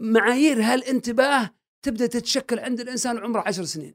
معايير 0.00 0.62
هالانتباه 0.62 1.50
تبدأ 1.82 2.06
تتشكل 2.06 2.58
عند 2.58 2.80
الإنسان 2.80 3.18
عمره 3.18 3.40
عشر 3.46 3.64
سنين. 3.64 3.94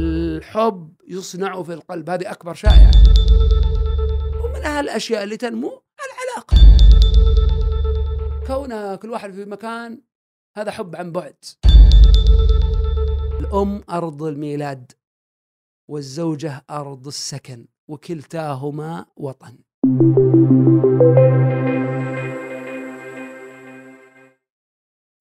الحب 0.00 0.92
يصنع 1.08 1.62
في 1.62 1.72
القلب 1.74 2.10
هذه 2.10 2.30
أكبر 2.30 2.54
شائعة. 2.54 2.90
ومن 4.44 4.64
هالأشياء 4.64 5.24
اللي 5.24 5.36
تنمو 5.36 5.82
العلاقه 6.06 6.56
كونها 8.46 8.96
كل 8.96 9.10
واحد 9.10 9.32
في 9.32 9.44
مكان 9.44 10.02
هذا 10.56 10.70
حب 10.70 10.96
عن 10.96 11.12
بعد. 11.12 11.44
الأم 13.40 13.84
أرض 13.90 14.22
الميلاد 14.22 14.92
والزوجة 15.90 16.64
أرض 16.70 17.06
السكن 17.06 17.66
وكلتاهما 17.88 19.06
وطن. 19.16 19.58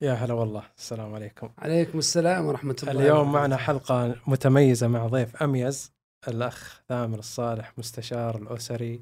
يا 0.04 0.14
هلا 0.14 0.34
والله. 0.34 0.64
السلام 0.78 1.14
عليكم. 1.16 1.50
عليكم 1.60 2.00
السلام 2.00 2.46
ورحمة 2.46 2.76
الله 2.84 2.92
اليوم 2.92 3.18
وبركاته. 3.18 3.32
معنا 3.34 3.58
حلقة 3.58 4.16
متميزة 4.28 4.88
مع 4.88 5.08
ضيف 5.08 5.44
أميز 5.44 5.92
الأخ 6.28 6.82
ثامر 6.90 7.20
الصالح 7.20 7.74
مستشار 7.78 8.36
الأسري 8.36 9.02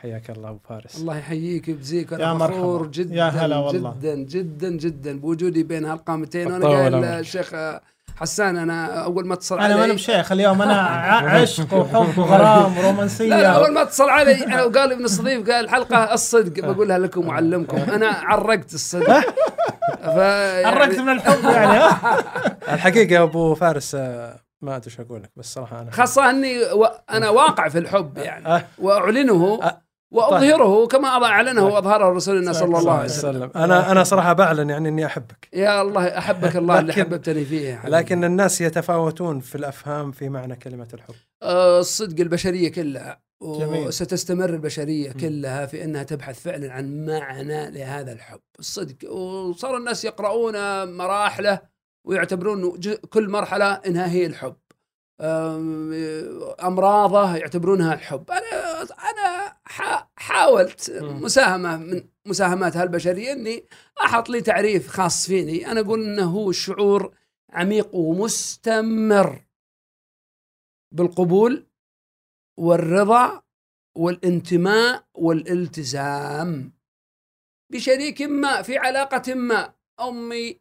حياك 0.00 0.30
الله 0.30 0.48
أبو 0.48 0.58
فارس. 0.68 0.96
الله 0.96 1.18
يحييك 1.18 1.68
ويجزيك. 1.68 2.12
يا 2.12 2.16
أنا 2.16 2.34
مرحبا. 2.34 2.56
فخور 2.58 2.86
جدا 2.86 3.14
يا 3.14 3.24
هلا 3.24 3.56
والله. 3.56 3.94
جدا 4.00 4.14
جدا 4.14 4.70
جدا 4.70 5.18
بوجودي 5.18 5.62
بين 5.62 5.84
هالقامتين. 5.84 6.46
وأنا 6.52 6.64
طول 6.64 6.76
قايل. 6.76 6.94
الشيخ 7.04 7.54
حسان 8.16 8.56
أنا 8.56 9.04
أول 9.04 9.26
ما 9.26 9.34
اتصل 9.34 9.54
أنا 9.54 9.64
علي 9.64 9.76
ماني 9.76 9.92
بشيخ 9.92 10.32
اليوم 10.32 10.62
أنا 10.62 10.80
عشق 11.34 11.74
وحب 11.74 12.18
وغرام 12.18 12.74
لا 12.74 12.78
لا 12.78 12.80
ورومانسيه 12.80 13.34
أول 13.46 13.72
ما 13.74 13.82
اتصل 13.82 14.08
علي 14.08 14.44
أنا 14.44 14.64
وقال 14.64 14.92
ابن 14.92 15.04
الصديق 15.04 15.50
قال 15.50 15.64
الحلقة 15.64 16.14
الصدق. 16.14 16.64
بقولها 16.66 16.98
لكم 16.98 17.28
وعلمكم. 17.28 17.76
أنا 17.76 18.08
عرقت 18.08 18.74
الصدق. 18.74 19.24
ف 20.08 20.18
عرقت 20.66 20.98
من 20.98 21.08
الحب 21.08 21.44
يعني 21.44 21.78
ها؟ 21.78 22.18
الحقيقة 22.74 23.12
يا 23.14 23.22
أبو 23.22 23.54
فارس 23.54 23.94
آه، 23.94 24.36
ما 24.62 24.76
أدري 24.76 24.86
وش 24.86 25.00
أقول 25.00 25.22
لك 25.22 25.30
بس 25.36 25.54
صراحة 25.54 25.80
أنا 25.80 25.90
خاصة 25.90 26.30
أني 26.30 26.62
و... 26.72 26.84
أنا 27.10 27.28
واقع 27.30 27.68
في 27.68 27.78
الحب 27.78 28.18
يعني 28.18 28.46
أه. 28.46 28.64
وأعلنه 28.78 29.58
أه. 29.62 29.82
وأظهره 30.10 30.86
كما 30.86 31.08
أعلنه 31.08 31.64
واظهره 31.66 32.08
رسولنا 32.12 32.52
صلى 32.52 32.78
الله 32.78 32.92
عليه 32.98 33.08
صلى 33.08 33.30
وسلم 33.30 33.42
وسلم 33.50 33.62
أنا 33.62 33.92
أنا 33.92 34.04
صراحة 34.04 34.32
بعلن 34.32 34.70
يعني 34.70 34.88
إني 34.88 35.06
أحبك 35.06 35.48
يا 35.52 35.82
الله 35.82 36.18
أحبك 36.18 36.56
الله 36.56 36.78
اللي 36.78 36.92
لكن- 36.92 37.02
حببتني 37.02 37.44
فيه 37.44 37.76
حبيبي. 37.76 37.96
لكن 37.96 38.24
الناس 38.24 38.60
يتفاوتون 38.60 39.40
في 39.40 39.54
الأفهام 39.54 40.12
في 40.12 40.28
معنى 40.28 40.56
كلمة 40.56 40.86
الحب 40.94 41.14
آه، 41.42 41.78
الصدق 41.80 42.20
البشرية 42.20 42.72
كلها 42.72 43.20
جميل. 43.42 43.86
وستستمر 43.88 44.50
البشرية 44.50 45.12
كلها 45.12 45.66
في 45.66 45.84
أنها 45.84 46.02
تبحث 46.02 46.40
فعلا 46.42 46.72
عن 46.72 47.06
معنى 47.06 47.70
لهذا 47.70 48.12
الحب. 48.12 48.40
الصدق 48.58 49.12
وصار 49.12 49.76
الناس 49.76 50.04
يقرؤون 50.04 50.54
مراحله 50.96 51.60
ويعتبرون 52.06 52.78
كل 53.10 53.28
مرحلة 53.28 53.72
إنها 53.72 54.10
هي 54.10 54.26
الحب. 54.26 54.56
أمراضه 56.66 57.36
يعتبرونها 57.36 57.94
الحب. 57.94 58.30
أنا 58.30 58.82
أنا 58.82 59.56
حا- 59.64 60.08
حاولت. 60.16 60.90
مساهمة 61.02 61.76
من 61.76 62.04
مساهمات 62.26 62.76
هالبشرية 62.76 63.32
أني 63.32 63.64
أحط 64.04 64.28
لي 64.28 64.40
تعريف 64.40 64.88
خاص 64.88 65.26
فيني. 65.26 65.70
أنا 65.70 65.80
أقول 65.80 66.04
أنه 66.04 66.24
هو 66.24 66.52
شعور 66.52 67.14
عميق 67.52 67.94
ومستمر 67.94 69.44
بالقبول 70.94 71.66
والرضا 72.58 73.42
والانتماء 73.96 75.04
والالتزام 75.14 76.72
بشريك 77.72 78.22
ما 78.22 78.62
في 78.62 78.78
علاقة 78.78 79.34
ما. 79.34 79.74
أمي 80.00 80.60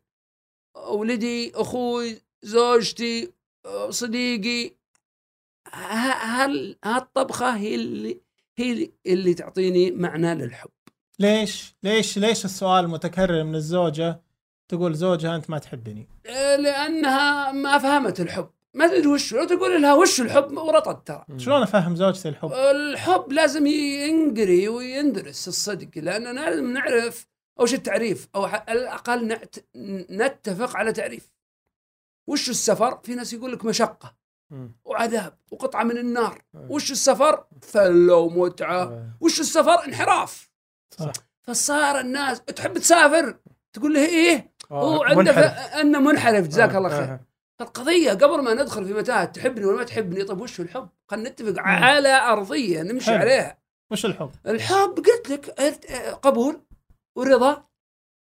ولدي 0.88 1.52
أخوي 1.56 2.22
زوجتي 2.42 3.34
صديقي. 3.90 4.76
هل 5.74 6.78
هالطبخة 6.86 7.58
هي 7.58 7.76
اللي 7.76 8.22
هي 8.58 8.92
اللي 9.06 9.34
تعطيني 9.34 9.92
معنى 9.92 10.36
للحب؟ 10.36 10.70
ليش؟ 11.20 11.76
ليش؟ 11.84 12.18
ليش 12.18 12.46
السؤال 12.46 12.88
متكرر 12.90 13.44
من 13.44 13.56
الزوجة؟ 13.56 14.22
تقول 14.68 14.96
زوجها 14.96 15.36
أنت 15.36 15.50
ما 15.50 15.58
تحبني. 15.58 16.08
لأنها 16.58 17.52
ما 17.52 17.78
فهمت 17.78 18.20
الحب. 18.20 18.50
ما 18.74 18.88
تدري 18.88 19.08
وش 19.08 19.34
لو 19.34 19.44
تقول 19.46 19.82
لها 19.82 19.94
وش 19.94 20.22
الحب 20.22 20.58
ورطت 20.58 21.08
ترى 21.08 21.26
شلون 21.38 21.62
افهم 21.62 21.96
زوجتي 21.96 22.30
الحب 22.30 22.52
الحب 22.54 23.32
لازم 23.32 23.68
ينقري 23.68 24.68
ويندرس 24.68 25.48
الصدق 25.48 25.88
لاننا 25.96 26.40
لازم 26.50 26.74
نعرف 26.74 27.28
اول 27.60 27.70
شيء 27.70 27.78
التعريف 27.78 28.28
أو 28.36 28.46
على 28.46 28.64
الأقل. 28.70 29.38
نتفق 30.12 30.76
على 30.78 30.94
تعريف 30.94 31.32
وش 32.28 32.50
السفر؟ 32.50 33.00
في 33.04 33.16
ناس 33.16 33.34
يقول 33.34 33.52
لك 33.54 33.66
مشقة. 33.66 34.16
وعذاب 34.86 35.38
وقطعة 35.52 35.84
من 35.84 35.98
النار. 35.98 36.42
وش 36.54 36.92
السفر؟ 36.92 37.44
فله 37.62 38.16
ومتعة 38.16 38.84
آه، 38.84 39.10
وش 39.22 39.40
السفر؟ 39.40 39.86
انحراف 39.86 40.50
صح. 40.98 41.12
فصار 41.42 42.00
الناس 42.00 42.42
تحب 42.42 42.78
تسافر 42.78 43.38
تقول 43.74 43.94
له 43.94 44.06
إيه 44.06 44.52
هو 44.72 45.04
آه، 45.04 45.06
عنده 45.06 45.22
منحرف. 45.22 45.46
ف- 45.46 45.76
أنه 45.76 46.00
منحرف 46.00 46.48
جزاك 46.48 46.70
آه، 46.70 46.78
الله 46.78 46.90
خير 46.90 47.20
فالقضية 47.60 48.12
قبل 48.12 48.42
ما 48.44 48.54
ندخل 48.54 48.86
في 48.86 48.94
متاهة 48.94 49.26
تحبني 49.26 49.66
ولا 49.66 49.78
ما 49.78 49.84
تحبني 49.84 50.24
طيب 50.24 50.42
وش 50.42 50.60
الحب؟ 50.62 50.90
خلينا 51.12 51.30
نتفق 51.30 51.54
على 51.62 52.10
أرضية 52.22 52.82
نمشي 52.82 53.06
حلو. 53.12 53.18
عليها 53.20 53.58
وش 53.92 54.06
الحب 54.06 54.32
الحب 54.48 54.96
قلت 55.06 55.30
لك 55.30 55.50
قبول 56.22 56.62
ورضا 57.18 57.68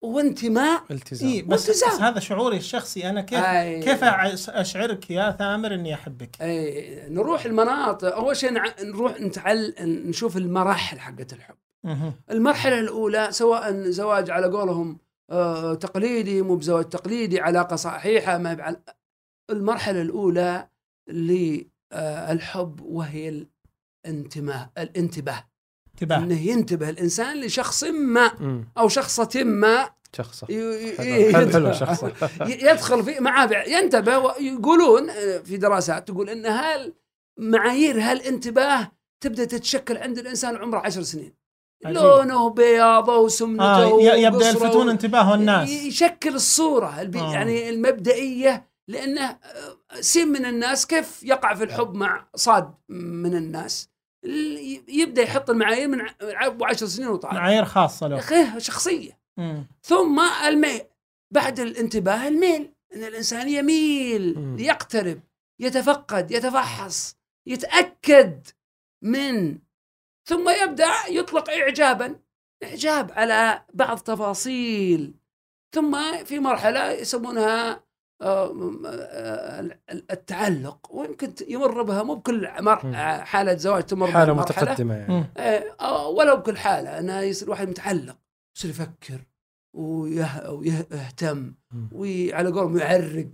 وانتماء 0.04 0.84
التزام 0.92 1.30
اي 1.30 1.42
بس, 1.42 1.68
والتزام. 1.70 1.90
بس 1.90 2.02
هذا 2.02 2.20
شعوري 2.20 2.58
الشخصي 2.58 3.10
أنا 3.10 3.22
كيف 3.22 3.40
أي. 3.40 3.80
كيف 3.84 4.04
أشعرك 4.50 5.12
يا 5.12 5.32
ثامر 5.32 5.74
إني 5.74 5.94
أحبك 5.94 6.42
أي 6.42 7.06
نروح 7.10 7.46
المناطق 7.46 8.16
أول 8.16 8.38
شيء 8.38 8.52
نع- 8.52 8.82
نروح 8.82 9.20
نتعل 9.22 9.76
نشوف 9.80 10.38
المراحل 10.38 11.00
حقت 11.00 11.34
الحب 11.34 11.56
مهم. 11.86 12.14
المرحلة 12.32 12.80
الأولى 12.80 13.28
سواء 13.32 13.74
زواج 13.90 14.30
على 14.32 14.48
قولهم 14.48 15.00
آه، 15.32 15.74
تقليدي 15.74 16.42
مو 16.42 16.56
بزواج 16.56 16.90
تقليدي 16.90 17.40
علاقة 17.40 17.76
صحيحة 17.76 18.38
ما 18.38 18.54
بعل... 18.54 18.82
المرحلة 19.50 20.02
الأولى 20.02 20.70
للحب 21.08 22.82
وهي 22.82 23.46
الانتماء 24.06 24.70
الانتباه 24.78 25.50
انتباه 25.94 26.18
إنه 26.18 26.42
ينتبه 26.42 26.90
الإنسان 26.90 27.42
لشخص 27.42 27.84
ما. 27.84 28.32
أو 28.78 28.88
شخصة 28.88 29.44
ما 29.44 29.90
شخصة 30.18 30.48
حلو 31.34 31.74
شخصة 31.74 32.14
يدخل 32.70 33.04
في 33.04 33.20
معاه 33.20 33.50
ينتبه 33.68 34.18
ويقولون 34.18 35.10
آه، 35.10 35.38
في 35.38 35.58
دراسات 35.58 36.08
تقول 36.08 36.30
إن 36.30 36.46
هال 36.46 36.94
معايير 37.40 38.02
هالانتباه 38.02 38.92
تبدأ 39.22 39.46
تتشكل 39.46 39.98
عند 39.98 40.18
الإنسان 40.18 40.56
عمره 40.56 40.80
عشر 40.80 41.02
سنين 41.02 41.34
عجيب. 41.86 42.02
لونه 42.02 42.50
بياضة 42.50 43.18
وسمنته 43.18 43.64
آه 43.64 44.16
يبدأ 44.16 44.50
يلفتون 44.50 44.90
انتباه 44.90 45.36
الناس 45.36 45.70
يشكل 45.70 46.36
الصورة. 46.36 46.88
آه. 46.88 47.34
يعني 47.34 47.70
المبدئية 47.70 48.69
لأنه 48.90 49.22
آه، 49.30 49.78
سين 50.02 50.28
من 50.28 50.46
الناس 50.46 50.88
كيف 50.88 51.24
يقع 51.24 51.54
في 51.56 51.64
الحب 51.64 51.94
مع 51.96 52.28
صاد 52.36 52.74
من 52.90 53.36
الناس؟ 53.36 53.90
ال- 54.26 54.84
يبدأ 55.00 55.22
يحط 55.22 55.50
المعايير 55.50 55.88
من 55.88 56.00
ابو 56.22 56.66
عشر 56.66 56.86
سنين 56.86 57.08
وطالع 57.08 57.34
معايير 57.34 57.66
خاصة 57.66 58.08
له. 58.08 58.20
أخي 58.20 58.60
شخصية. 58.60 59.20
مم. 59.38 59.68
ثم 59.84 60.20
الميل 60.48 60.82
بعد 61.34 61.60
الانتباه 61.60 62.28
الميل. 62.28 62.74
إن 62.96 63.04
الإنسان 63.04 63.50
يميل 63.50 64.40
مم. 64.40 64.60
يقترب 64.60 65.20
يتفقد 65.60 66.32
يتفحص 66.32 67.18
يتأكد 67.48 68.48
من. 69.04 69.58
ثم 70.30 70.50
يبدأ 70.64 70.92
يطلق 71.10 71.50
اعجابا. 71.50 72.20
إعجاب 72.64 73.12
على 73.12 73.66
بعض 73.74 73.98
تفاصيل. 74.00 75.14
ثم 75.76 76.24
في 76.26 76.40
مرحلة 76.40 76.92
يسمونها 76.92 77.84
التعلق 80.12 80.88
ويمكن 80.92 81.34
يمر 81.48 81.82
بها 81.82 82.04
مو 82.04 82.16
بكل. 82.16 82.48
حالة 83.24 83.54
زواج 83.56 83.84
تمر 83.84 84.06
بها 84.06 84.14
حالة 84.14 84.32
المرحلة. 84.32 84.62
متقدمة 84.72 84.96
يعني 84.96 85.14
مم. 85.14 85.26
آه، 85.82 86.08
ولو 86.08 86.36
بكل 86.38 86.58
حالة 86.58 87.00
انه 87.00 87.20
يصير 87.22 87.50
واحد 87.50 87.70
متعلق 87.70 88.18
يصير 88.58 88.70
يفكر 88.72 89.20
ويه- 89.74 90.50
ويهتم. 90.50 91.54
وعلى 91.92 92.50
قولهم 92.50 92.78
يعرق 92.78 93.30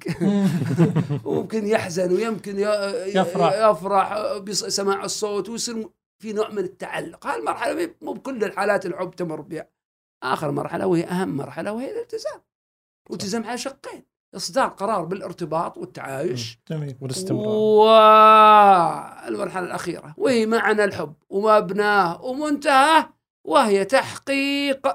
ويمكن 1.25 1.67
يحزن 1.67 2.11
ويمكن 2.13 2.59
يفرح. 2.59 3.53
يفرح 3.69 4.37
بسماع 4.37 5.03
الصوت 5.05 5.49
ويصير 5.49 5.89
في 6.21 6.33
نوع 6.33 6.49
من 6.49 6.59
التعلق 6.63 7.27
هاي 7.27 7.39
المرحلة 7.39 7.95
مو 8.01 8.13
بكل 8.13 8.43
الحالات 8.43 8.85
الحب 8.85 9.11
تمر 9.11 9.41
بها 9.41 9.67
آخر 10.23 10.51
مرحلة 10.51 10.87
وهي 10.87 11.03
أهم 11.03 11.37
مرحلة 11.37 11.71
وهي 11.73 11.91
الالتزام 11.91 12.41
والتزام 13.09 13.43
على 13.43 13.57
شقين 13.57 14.03
إصدار 14.35 14.67
قرار 14.67 15.05
بالارتباط 15.05 15.77
والتعايش 15.77 16.59
جميل 16.69 16.95
والاستمرار. 17.01 17.47
والمرحلة 19.27 19.65
الأخيرة. 19.65 20.13
وهي 20.17 20.45
معنى 20.45 20.83
الحب 20.83 21.13
ومبناه 21.29 22.21
ومنتهاه 22.21 23.09
وهي 23.47 23.85
تحقيق 23.85 24.87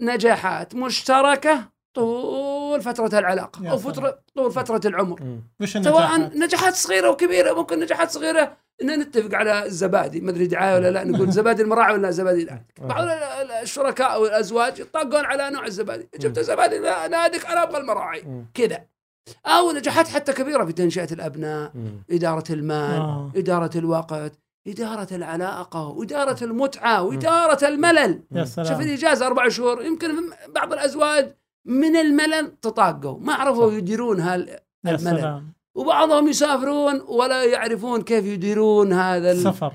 نجاحات 0.00 0.74
مشتركة 0.74 1.68
طول 1.94 2.55
فترة 2.80 3.18
العلاقة 3.18 3.64
يا 3.64 3.70
أو 3.70 3.78
سلام. 3.78 3.92
فترة 3.92 4.18
طول 4.36 4.52
فترة 4.52 4.80
العمر. 4.84 5.38
سواء؟ 5.64 6.18
نجاحات 6.38 6.74
صغيرة 6.74 7.10
وكبيرة 7.10 7.52
ممكن 7.52 7.80
نجاحات 7.80 8.10
صغيرة 8.10 8.56
إن 8.82 9.00
نتفق 9.00 9.34
على 9.34 9.64
الزبادي. 9.66 10.20
ما 10.20 10.30
أدري 10.30 10.46
دعاية 10.46 10.74
ولا 10.74 10.90
لا 10.90 11.04
نقول 11.04 11.30
زبادي 11.30 11.62
المراعي 11.62 11.94
ولا 11.94 12.10
زبادي 12.10 12.44
لا 12.44 12.60
بعض 12.88 13.02
ال- 13.02 13.10
ال- 13.10 13.50
الشركاء 13.50 14.12
أو 14.14 14.26
الأزواج 14.26 14.78
يطاقون 14.78 15.24
على 15.24 15.50
نوع 15.50 15.66
الزبادي. 15.66 16.08
جبت 16.20 16.38
زبادي 16.38 16.78
لا 16.78 17.08
نادك؟ 17.08 17.46
أنا 17.46 17.62
أبغى 17.62 17.80
المراعي. 17.80 18.44
كذا. 18.54 18.78
أو 19.46 19.72
نجاحات 19.72 20.08
حتى 20.08 20.32
كبيرة 20.32 20.64
في 20.64 20.72
تنشئة 20.72 21.12
الأبناء. 21.12 21.72
إدارة 22.10 22.44
المال 22.50 23.00
آه. 23.00 23.30
إدارة 23.36 23.70
الوقت 23.78 24.32
إدارة 24.68 25.08
العلاقة 25.12 25.88
واداره 25.88 26.44
المتعة 26.44 27.02
واداره 27.02 27.68
الملل. 27.68 28.22
يا 28.32 28.44
شوف 28.44 28.52
سلام 28.54 28.80
الإجازة 28.80 29.26
أربع 29.26 29.48
شهور. 29.48 29.82
يمكن 29.84 30.08
بعض 30.48 30.72
الأزواج 30.72 31.34
من 31.66 31.96
الملل 31.96 32.60
تطاقوا. 32.60 33.18
ما 33.18 33.34
عرفوا 33.34 33.72
يديرون 33.72 34.20
هال 34.20 34.48
يا 34.48 34.60
الملل. 34.86 34.98
سلام. 34.98 35.52
وبعضهم 35.74 36.28
يسافرون 36.28 37.00
ولا 37.00 37.44
يعرفون 37.44 38.02
كيف 38.02 38.24
يديرون 38.24 38.92
هذا 38.92 39.30
ال- 39.32 39.36
السفر. 39.36 39.72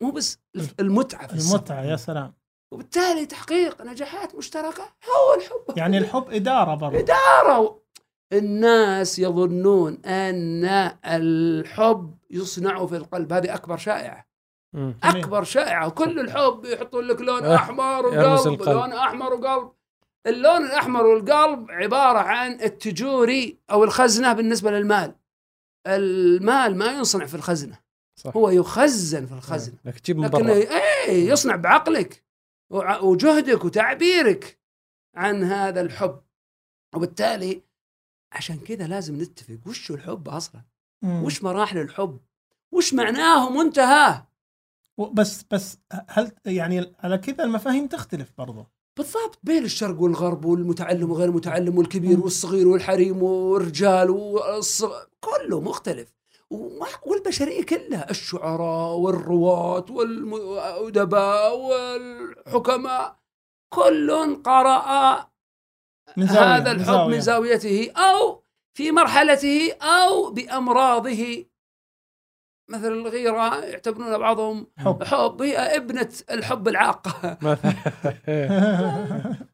مو 0.00 0.10
بس 0.10 0.38
المتعة 0.80 1.26
في 1.26 1.34
السفر. 1.34 1.56
المتعة 1.56 1.82
يا 1.84 1.96
سلام. 1.96 2.34
وبالتالي 2.72 3.26
تحقيق 3.26 3.82
نجاحات 3.82 4.34
مشتركة. 4.34 4.82
هو 4.82 5.34
الحب. 5.36 5.78
يعني 5.78 5.98
الحب 5.98 6.24
إدارة 6.30 6.74
برضو. 6.74 6.98
إدارة. 6.98 7.82
الناس 8.32 9.18
يظنون 9.18 9.98
أن 10.04 10.64
الحب 11.04 12.14
يصنع 12.30 12.86
في 12.86 12.96
القلب. 12.96 13.32
هذه 13.32 13.54
مم. 14.74 14.94
جميل. 15.04 15.16
أكبر 15.24 15.44
شائعة. 15.44 15.86
وكل 15.86 16.20
الحب 16.20 16.64
يحطون 16.64 17.04
لك 17.04 17.20
لون 17.20 17.44
آه، 17.44 17.54
أحمر 17.54 18.12
يلمس 18.12 18.40
وقلب 18.40 18.60
القلب. 18.60 18.76
لون 18.76 18.92
أحمر 18.92 19.32
وقلب. 19.34 19.72
اللون 20.26 20.66
الأحمر 20.66 21.06
والقلب 21.06 21.70
عبارة 21.70 22.18
عن 22.18 22.52
التجوري 22.52 23.58
أو 23.70 23.84
الخزنة 23.84 24.32
بالنسبة 24.32 24.70
للمال. 24.70 25.14
المال 25.86 26.76
ما 26.76 26.86
ينصنع 26.86 27.26
في 27.26 27.34
الخزنة. 27.34 27.78
صح. 28.16 28.36
هو 28.36 28.50
يخزن 28.50 29.26
في 29.26 29.32
الخزنة. 29.32 29.78
لك 29.84 30.00
تجيب 30.00 30.16
من 30.16 30.24
لكن 30.24 30.42
برا. 30.42 30.52
إيه 30.52 31.28
يصنع 31.28 31.56
بعقلك 31.56 32.24
وجهدك 33.02 33.64
وتعبيرك 33.64 34.60
عن 35.14 35.44
هذا 35.44 35.80
الحب. 35.80 36.22
وبالتالي 36.94 37.62
عشان 38.32 38.58
كذا 38.58 38.86
لازم 38.86 39.22
نتفق 39.22 39.58
وش 39.66 39.90
الحب 39.90 40.28
أصلا؟ 40.28 40.62
مم. 41.02 41.24
وش 41.24 41.42
مراحل 41.42 41.78
الحب؟ 41.78 42.20
وش 42.72 42.94
معناه 42.94 43.46
ومنتهاه؟ 43.46 44.28
بس 45.12 45.44
بس 45.50 45.78
هل 46.08 46.32
يعني 46.46 46.94
على 46.98 47.18
كذا 47.18 47.44
المفاهيم 47.44 47.86
تختلف 47.86 48.32
برضو. 48.38 48.66
بالضبط 48.98 49.38
بين 49.42 49.64
الشرق 49.64 50.00
والغرب 50.00 50.44
والمتعلم 50.44 51.10
وغير 51.10 51.28
المتعلم 51.28 51.78
والكبير. 51.78 52.20
والصغير 52.20 52.68
والحريم 52.68 53.22
والرجال 53.22 54.10
والصغ... 54.10 54.92
كله 55.20 55.60
مختلف. 55.60 56.12
وما- 56.50 56.86
والبشرية 57.06 57.62
كلها 57.62 58.10
الشعراء 58.10 58.96
والرواة 58.96 59.84
والأدباء 59.90 61.58
والحكماء 61.58 63.16
كل 63.74 64.36
قرأ 64.44 65.16
من 66.16 66.26
زاوية 66.26 66.56
هذا 66.56 66.70
الحب 66.72 67.08
من 67.10 67.20
زاويته 67.20 67.90
أو 67.96 68.42
في 68.74 68.90
مرحلته 68.90 69.72
أو 69.72 70.30
بأمراضه. 70.30 71.44
مثل 72.68 72.92
الغيرة 72.92 73.64
يعتبرون 73.64 74.18
بعضهم 74.18 74.66
حب. 74.78 75.04
حب 75.04 75.42
هي 75.42 75.56
ابنة 75.76 76.08
الحب 76.30 76.68
العاقة. 76.68 77.38
مثلا 77.42 77.72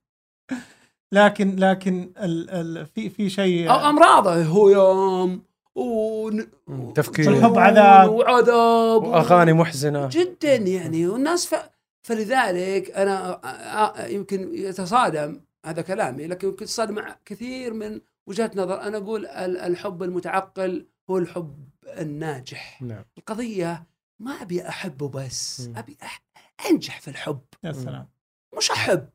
لكن 1.12 1.56
لكن 1.56 2.12
ال 2.22 2.50
ال 2.50 2.87
في 2.87 3.10
في 3.10 3.31
شيء 3.31 3.70
أو 3.70 3.76
أمراضه 3.76 4.34
هيام 4.34 5.43
ون... 5.75 6.46
تفكير. 6.94 7.31
والحب 7.31 7.58
عذاب. 7.58 8.10
وعذاب. 8.10 9.02
وأغاني 9.05 9.52
محزنة. 9.52 10.08
جدا 10.12 10.55
يعني 10.55 11.06
والناس 11.06 11.46
ف... 11.46 11.55
فلذلك 12.02 12.90
أنا 12.90 13.40
يمكن 14.06 14.55
يتصادم 14.55 15.40
هذا 15.66 15.82
كلامي 15.82 16.26
لكن 16.26 16.49
يمكن 16.49 16.64
يتصادم 16.64 16.94
مع 16.94 17.16
كثير 17.25 17.72
من 17.75 18.00
وجهات 18.26 18.56
نظر. 18.56 18.81
أنا 18.82 18.96
أقول 18.99 19.26
ال- 19.26 19.56
الحب 19.58 20.02
المتعقل 20.02 20.87
هو 21.10 21.19
الحب. 21.19 21.55
الناجح. 21.88 22.82
نعم. 22.82 23.05
القضية 23.19 23.87
ما 24.20 24.32
أبي 24.43 24.69
أحبه 24.69 25.08
بس 25.08 25.61
مم. 25.61 25.76
أبي 25.76 25.96
أح... 26.02 26.23
أنجح 26.70 27.00
في 27.00 27.08
الحب. 27.08 27.40
يا 27.64 27.73
سلام. 27.73 28.08
مش 28.56 28.70
أحب. 28.70 29.08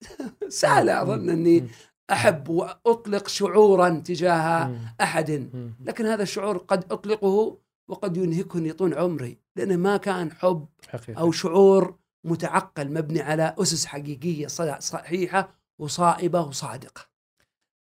سهلة 0.48 1.02
أظن 1.02 1.30
أني 1.30 1.68
أحب 2.10 2.48
وأطلق 2.48 3.28
شعورا 3.28 3.88
تجاه. 3.88 4.78
أحد. 5.00 5.50
لكن 5.80 6.06
هذا 6.06 6.22
الشعور 6.22 6.56
قد 6.56 6.92
أطلقه 6.92 7.58
وقد 7.88 8.16
ينهكني 8.16 8.72
طول 8.72 8.94
عمري 8.94 9.38
لأنه 9.56 9.76
ما 9.76 9.96
كان 9.96 10.32
حب 10.32 10.68
حقيقة 10.88 11.20
أو 11.20 11.32
شعور 11.32 11.98
متعقل 12.24 12.92
مبني 12.92 13.20
على 13.20 13.54
أسس 13.58 13.86
حقيقية 13.86 14.46
صحيحة 14.78 15.58
وصائبة 15.78 16.40
وصادقة. 16.40 17.06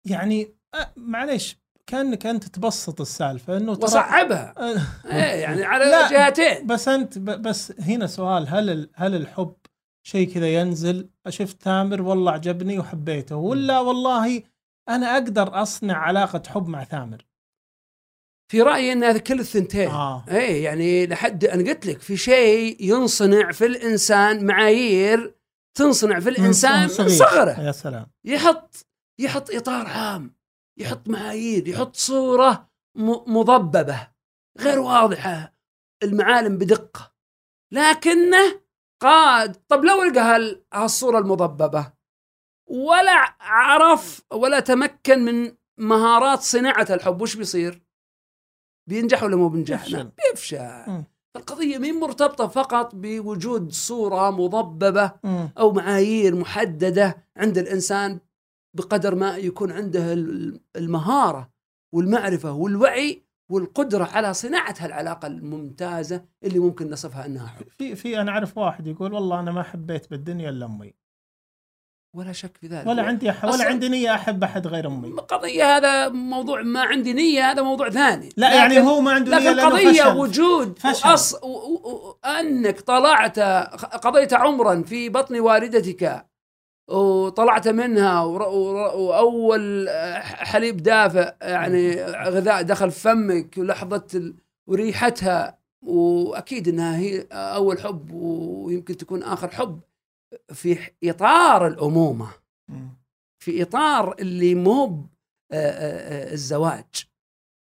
يعني 0.04 0.54
معليش. 0.96 1.60
كأنك 1.90 2.26
أنت 2.26 2.44
تبسط 2.44 3.00
السالفة 3.00 3.56
إنه 3.56 3.74
ترى 3.74 3.84
وصعبها. 3.84 4.54
أه، 4.58 4.76
إيه 5.06 5.40
يعني 5.42 5.64
على 5.64 5.84
لا. 5.84 6.10
جهتين 6.10 6.66
بس 6.66 6.88
انت 6.88 7.18
بس 7.18 7.72
هنا 7.80 8.06
سؤال 8.06 8.48
هل 8.48 8.90
هل 8.94 9.14
الحب 9.14 9.54
شيء 10.06 10.34
كذا 10.34 10.48
ينزل؟ 10.54 11.08
شفت 11.28 11.62
ثامر 11.62 12.02
والله 12.02 12.32
عجبني 12.32 12.78
وحبيته. 12.78 13.36
ولا 13.36 13.80
والله 13.80 14.42
أنا 14.88 15.12
أقدر 15.14 15.62
أصنع 15.62 15.96
علاقة 15.96 16.42
حب 16.48 16.68
مع 16.68 16.84
ثامر 16.84 17.26
في 18.52 18.62
رأيي 18.62 18.92
إن 18.92 19.04
هذا 19.04 19.18
كل 19.18 19.40
الثنتين. 19.40 19.88
آه. 19.90 20.24
إيه 20.28 20.64
يعني 20.64 21.06
لحد 21.06 21.44
أنا 21.44 21.70
قلت 21.70 21.86
لك 21.86 22.00
في 22.00 22.16
شيء 22.16 22.76
ينصنع 22.80 23.52
في 23.52 23.66
الإنسان 23.66 24.46
معايير 24.46 25.34
تنصنع 25.74 26.20
في 26.20 26.28
الإنسان 26.28 26.82
من. 26.82 27.08
صغره. 27.08 27.60
يا 27.60 27.72
سلام. 27.72 28.06
يحط 28.24 28.86
يحط 29.20 29.50
إطار 29.50 29.86
عام. 29.86 30.39
يحط 30.80 31.08
معايير 31.08 31.68
يحط 31.68 31.96
صورة 31.96 32.68
م- 32.94 33.36
مضببة 33.38 34.08
غير 34.58 34.78
واضحة 34.78 35.54
المعالم 36.02 36.58
بدقة 36.58 37.12
لكنه 37.72 38.60
قاد 39.02 39.56
طب 39.68 39.84
لو 39.84 40.02
لقى 40.02 40.20
هال- 40.20 40.64
هالصورة 40.74 41.18
المضببة 41.18 41.92
ولا 42.70 43.34
عرف 43.40 44.22
ولا 44.32 44.60
تمكن 44.60 45.18
من 45.18 45.52
مهارات 45.78 46.40
صناعة 46.40 46.86
الحب 46.90 47.22
وش 47.22 47.34
بيصير؟ 47.36 47.82
بينجح 48.88 49.22
ولا 49.22 49.36
مو 49.36 49.48
بينجح؟ 49.48 49.82
يفشل. 49.82 49.96
نعم، 49.96 50.12
بيفشل 50.30 50.84
مم. 50.88 51.04
القضية 51.36 51.78
مين 51.78 52.00
مرتبطة 52.00 52.46
فقط 52.48 52.94
بوجود 52.94 53.72
صورة 53.72 54.30
مضببة 54.30 55.12
مم. 55.24 55.50
أو 55.58 55.72
معايير 55.72 56.34
محددة 56.36 57.24
عند 57.36 57.58
الإنسان 57.58 58.18
بقدر 58.76 59.14
ما 59.14 59.36
يكون 59.36 59.72
عنده 59.72 60.12
ال- 60.12 60.60
المهارة 60.76 61.50
والمعرفة 61.94 62.52
والوعي 62.52 63.22
والقدرة 63.50 64.04
على 64.04 64.34
صناعة 64.34 64.74
هالعلاقة 64.78 65.26
الممتازة 65.26 66.24
اللي 66.44 66.58
ممكن 66.58 66.90
نصفها 66.90 67.26
إنها 67.26 67.46
حب. 67.46 67.66
في 67.78 67.96
في 67.96 68.20
أنا 68.20 68.30
أعرف 68.30 68.58
واحد 68.58 68.86
يقول 68.86 69.12
والله 69.12 69.40
أنا 69.40 69.50
ما 69.52 69.62
حبيت 69.62 70.10
بالدنيا 70.10 70.50
إلا 70.50 70.66
أمي. 70.66 70.94
ولا 72.16 72.32
شك 72.32 72.56
في 72.56 72.66
ذلك. 72.66 72.86
ولا 72.86 73.02
عندي 73.02 73.32
أح- 73.32 73.44
ولا 73.44 73.64
عندي 73.64 73.88
نية 73.88 74.14
أحب 74.14 74.44
أحد 74.44 74.66
غير 74.66 74.86
أمي. 74.86 75.10
قضية 75.12 75.76
هذا 75.76 76.08
موضوع 76.08 76.62
ما 76.62 76.80
عندي 76.82 77.12
نية 77.12 77.50
هذا 77.50 77.62
موضوع 77.62 77.90
ثاني. 77.90 78.28
لا 78.36 78.54
يعني 78.54 78.80
هو 78.80 79.00
ما 79.00 79.10
عنده 79.12 79.38
نية 79.38 79.50
لكن 79.50 79.60
قضية 79.70 80.02
فشل. 80.02 80.16
وجود 80.16 80.78
فشل. 80.78 81.08
أص... 81.08 81.34
و... 81.34 81.46
و... 81.46 82.08
و... 82.08 82.18
انك 82.26 82.80
طلعت 82.80 83.38
قضيت 84.06 84.32
عمرا 84.34 84.82
في 84.82 85.08
بطن 85.08 85.40
والدتك 85.40 86.26
وطلعت 86.90 87.68
منها. 87.68 88.22
وأول 88.22 89.88
حليب 90.22 90.76
دافئ 90.76 91.34
يعني 91.42 92.02
غذاء 92.04 92.62
دخل 92.62 92.90
فمك 92.90 93.54
ولحظة. 93.58 94.34
وريحتها 94.68 95.58
وأكيد 95.82 96.68
إنها 96.68 96.96
هي 96.98 97.26
أول 97.32 97.80
حب 97.80 98.10
ويمكن 98.12 98.96
تكون 98.96 99.22
آخر 99.22 99.48
حب 99.48 99.80
في 100.52 100.78
إطار 101.04 101.66
الأمومة. 101.66 102.28
في 103.44 103.62
إطار 103.62 104.14
اللي 104.20 104.54
مو 104.54 104.84
آه، 105.52 105.54
آه، 105.54 106.30
آه، 106.30 106.32
الزواج 106.32 106.84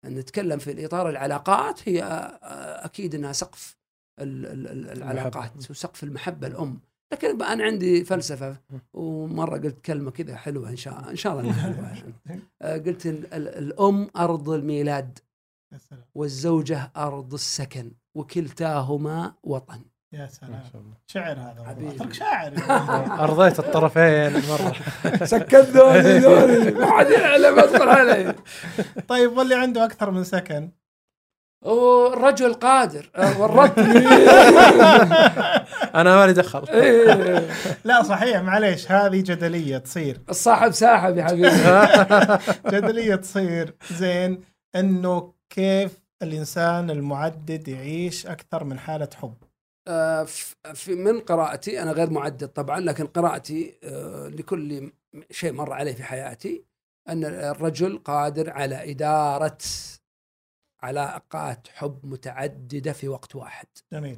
نتكلم 0.06 0.60
في 0.60 0.72
الاطار 0.72 1.10
العلاقات 1.10 1.90
هي 1.90 2.04
آه، 2.04 2.86
أكيد 2.86 3.16
إنها 3.16 3.32
سقف 3.32 3.78
ال- 4.20 4.46
ال- 4.46 4.68
ال- 4.68 4.90
العلاقات 4.98 5.70
وسقف 5.70 6.04
المحبة 6.04 6.48
الأم 6.48 6.80
لكن 7.14 7.38
بقى 7.38 7.54
أنا 7.54 7.64
عندي 7.64 8.04
فلسفة 8.06 8.58
ومرة 8.94 9.58
قلت 9.58 9.86
كلمة 9.86 10.12
كذا 10.12 10.36
حلوة 10.36 10.70
إن 10.70 10.76
شاء 10.76 11.10
إن 11.10 11.16
شاء 11.16 11.40
الله 11.40 11.54
حلوة. 11.64 11.88
يعني. 12.26 12.42
آه، 12.62 12.78
قلت 12.78 13.06
ال- 13.06 13.34
ال- 13.34 13.48
الأم 13.58 14.08
أرض 14.18 14.50
الميلاد 14.50 15.20
يا 15.74 15.78
سلام. 15.78 16.04
والزوجة 16.16 16.92
أرض 16.98 17.34
السكن 17.34 17.92
وكلتاهما 18.16 19.34
وطن. 19.44 19.82
يا 20.14 20.26
سلام. 20.28 20.62
الله. 20.76 20.94
شعر 21.08 21.40
هذا 21.40 21.66
والله. 21.68 21.98
ترك 21.98 22.14
شاعر. 22.14 22.54
أرضيت 23.26 23.60
الطرفين 23.60 24.34
مرة. 24.34 24.74
سكت 25.26 25.56
ذولي 25.56 26.20
ذولي 26.20 26.72
ما 26.72 26.92
حد 26.92 27.10
يعلم 27.10 27.60
أدخل 27.60 27.90
علي. 27.90 28.36
طيب 29.08 29.38
واللي 29.38 29.56
عنده 29.56 29.86
أكثر 29.86 30.12
من 30.12 30.24
سكن؟ 30.24 30.70
والرجل 31.62 32.54
قادر 32.54 33.10
آه، 33.16 33.42
ورطني 33.42 34.08
أنا 36.02 36.16
مالي 36.16 36.34
دخل. 36.34 36.66
إيه. 36.70 37.50
لا 37.84 38.04
صحيح. 38.04 38.42
معليش 38.42 38.92
هذه 38.92 39.22
جدلية 39.22 39.78
تصير. 39.78 40.22
الصاحب 40.30 40.72
ساحب 40.72 41.18
يا 41.18 41.24
حبيبي. 41.24 41.50
جدلية 42.78 43.16
تصير. 43.16 43.76
زين 43.92 44.42
إنه 44.76 45.34
كيف 45.50 45.92
الإنسان 46.24 46.90
المعدد 46.90 47.68
يعيش 47.68 48.28
أكثر 48.28 48.64
من 48.64 48.80
حالة 48.80 49.10
حب؟ 49.16 49.34
آه، 49.88 50.24
في 50.74 50.96
من 50.96 51.20
قراءتي 51.20 51.82
أنا 51.82 51.92
غير 51.92 52.10
معدد 52.10 52.48
طبعا 52.48 52.80
لكن 52.80 53.06
قراءتي 53.08 53.80
آه، 53.84 54.28
لكل 54.28 54.92
شيء 55.32 55.52
مر 55.54 55.74
علي 55.74 55.94
في 55.94 56.04
حياتي 56.04 56.64
أن 57.10 57.26
الرجل 57.26 57.98
قادر 57.98 58.50
على 58.50 58.92
إدارة 58.92 59.58
علاقات 60.82 61.68
حب 61.74 62.00
متعددة 62.06 62.94
في 62.94 63.08
وقت 63.08 63.36
واحد 63.36 63.68
جميل 63.94 64.18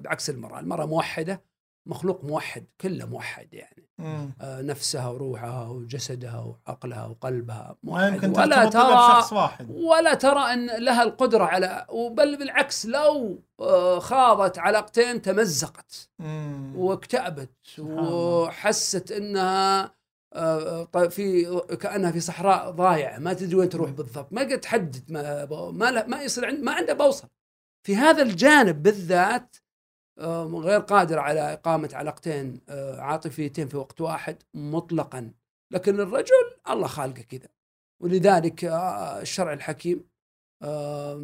بعكس 0.00 0.30
المرأة 0.30 0.60
المرأة 0.60 0.86
موحدة 0.86 1.42
مخلوق 1.86 2.24
موحد 2.24 2.64
كله 2.80 3.06
موحد 3.06 3.54
يعني 3.54 3.88
مم. 3.98 4.32
آه، 4.40 4.62
نفسها 4.62 5.08
وروحها 5.08 5.68
وجسدها 5.68 6.56
وعقلها 6.66 7.06
وقلبها 7.06 7.76
موحد 7.82 8.38
ولا 8.38 8.64
ترى 8.70 8.94
بشخص 8.94 9.32
واحد 9.32 9.70
ولا 9.70 10.14
ترى 10.14 10.40
أن 10.52 10.66
لها 10.66 11.02
القدرة 11.02 11.44
على 11.44 11.86
بل 12.10 12.36
بالعكس 12.36 12.86
لو 12.86 13.42
آه، 13.60 13.98
خاضت 13.98 14.58
علاقتين 14.58 15.22
تمزقت 15.22 16.08
مم. 16.18 16.72
واكتئبت. 16.76 17.50
وحست 17.78 19.12
إنها 19.12 19.97
في 21.10 21.60
كأنها 21.80 22.10
في 22.10 22.20
صحراء 22.20 22.70
ضايعة 22.70 23.18
ما 23.18 23.32
تدري 23.32 23.56
وين 23.56 23.68
تروح 23.68 23.90
بالضبط. 23.90 24.32
ما 24.32 24.40
قد 24.40 24.60
تحدد 24.60 25.12
ما 25.12 25.46
ما, 25.70 26.06
ما 26.06 26.22
يصير 26.22 26.46
عند 26.46 26.60
ما 26.60 26.72
عنده 26.72 26.92
بوصل. 26.94 27.28
في 27.86 27.96
هذا 27.96 28.22
الجانب 28.22 28.82
بالذات 28.82 29.56
آه، 30.18 30.44
غير 30.44 30.80
قادر 30.80 31.18
على 31.18 31.52
إقامة 31.52 31.90
علاقتين 31.92 32.60
آه، 32.68 33.00
عاطفيتين 33.00 33.68
في 33.68 33.76
وقت 33.76 34.00
واحد 34.00 34.42
مطلقا. 34.54 35.32
لكن 35.72 36.00
الرجل 36.00 36.56
الله 36.70 36.86
خالقه 36.86 37.22
كذا. 37.22 37.48
ولذلك 38.02 38.64
آه، 38.64 39.20
الشرع 39.20 39.52
الحكيم 39.52 40.08
آه، 40.62 41.14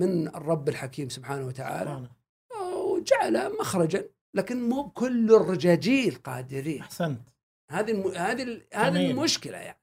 من 0.00 0.28
الرب 0.28 0.68
الحكيم 0.68 1.08
سبحانه 1.08 1.46
وتعالى 1.46 1.90
سبحانه. 1.90 2.10
آه، 2.52 2.76
وجعل 2.76 3.58
مخرجا 3.60 4.08
لكن 4.34 4.68
مو 4.68 4.90
كل 4.90 5.34
الرجاجيل 5.34 6.14
قادرين. 6.14 6.80
أحسنت. 6.80 7.20
هذه 7.70 7.90
الم... 7.90 8.08
هذه 8.08 8.42
ال... 8.42 8.66
هذه. 8.74 9.10
المشكلة 9.10 9.58
يعني. 9.58 9.80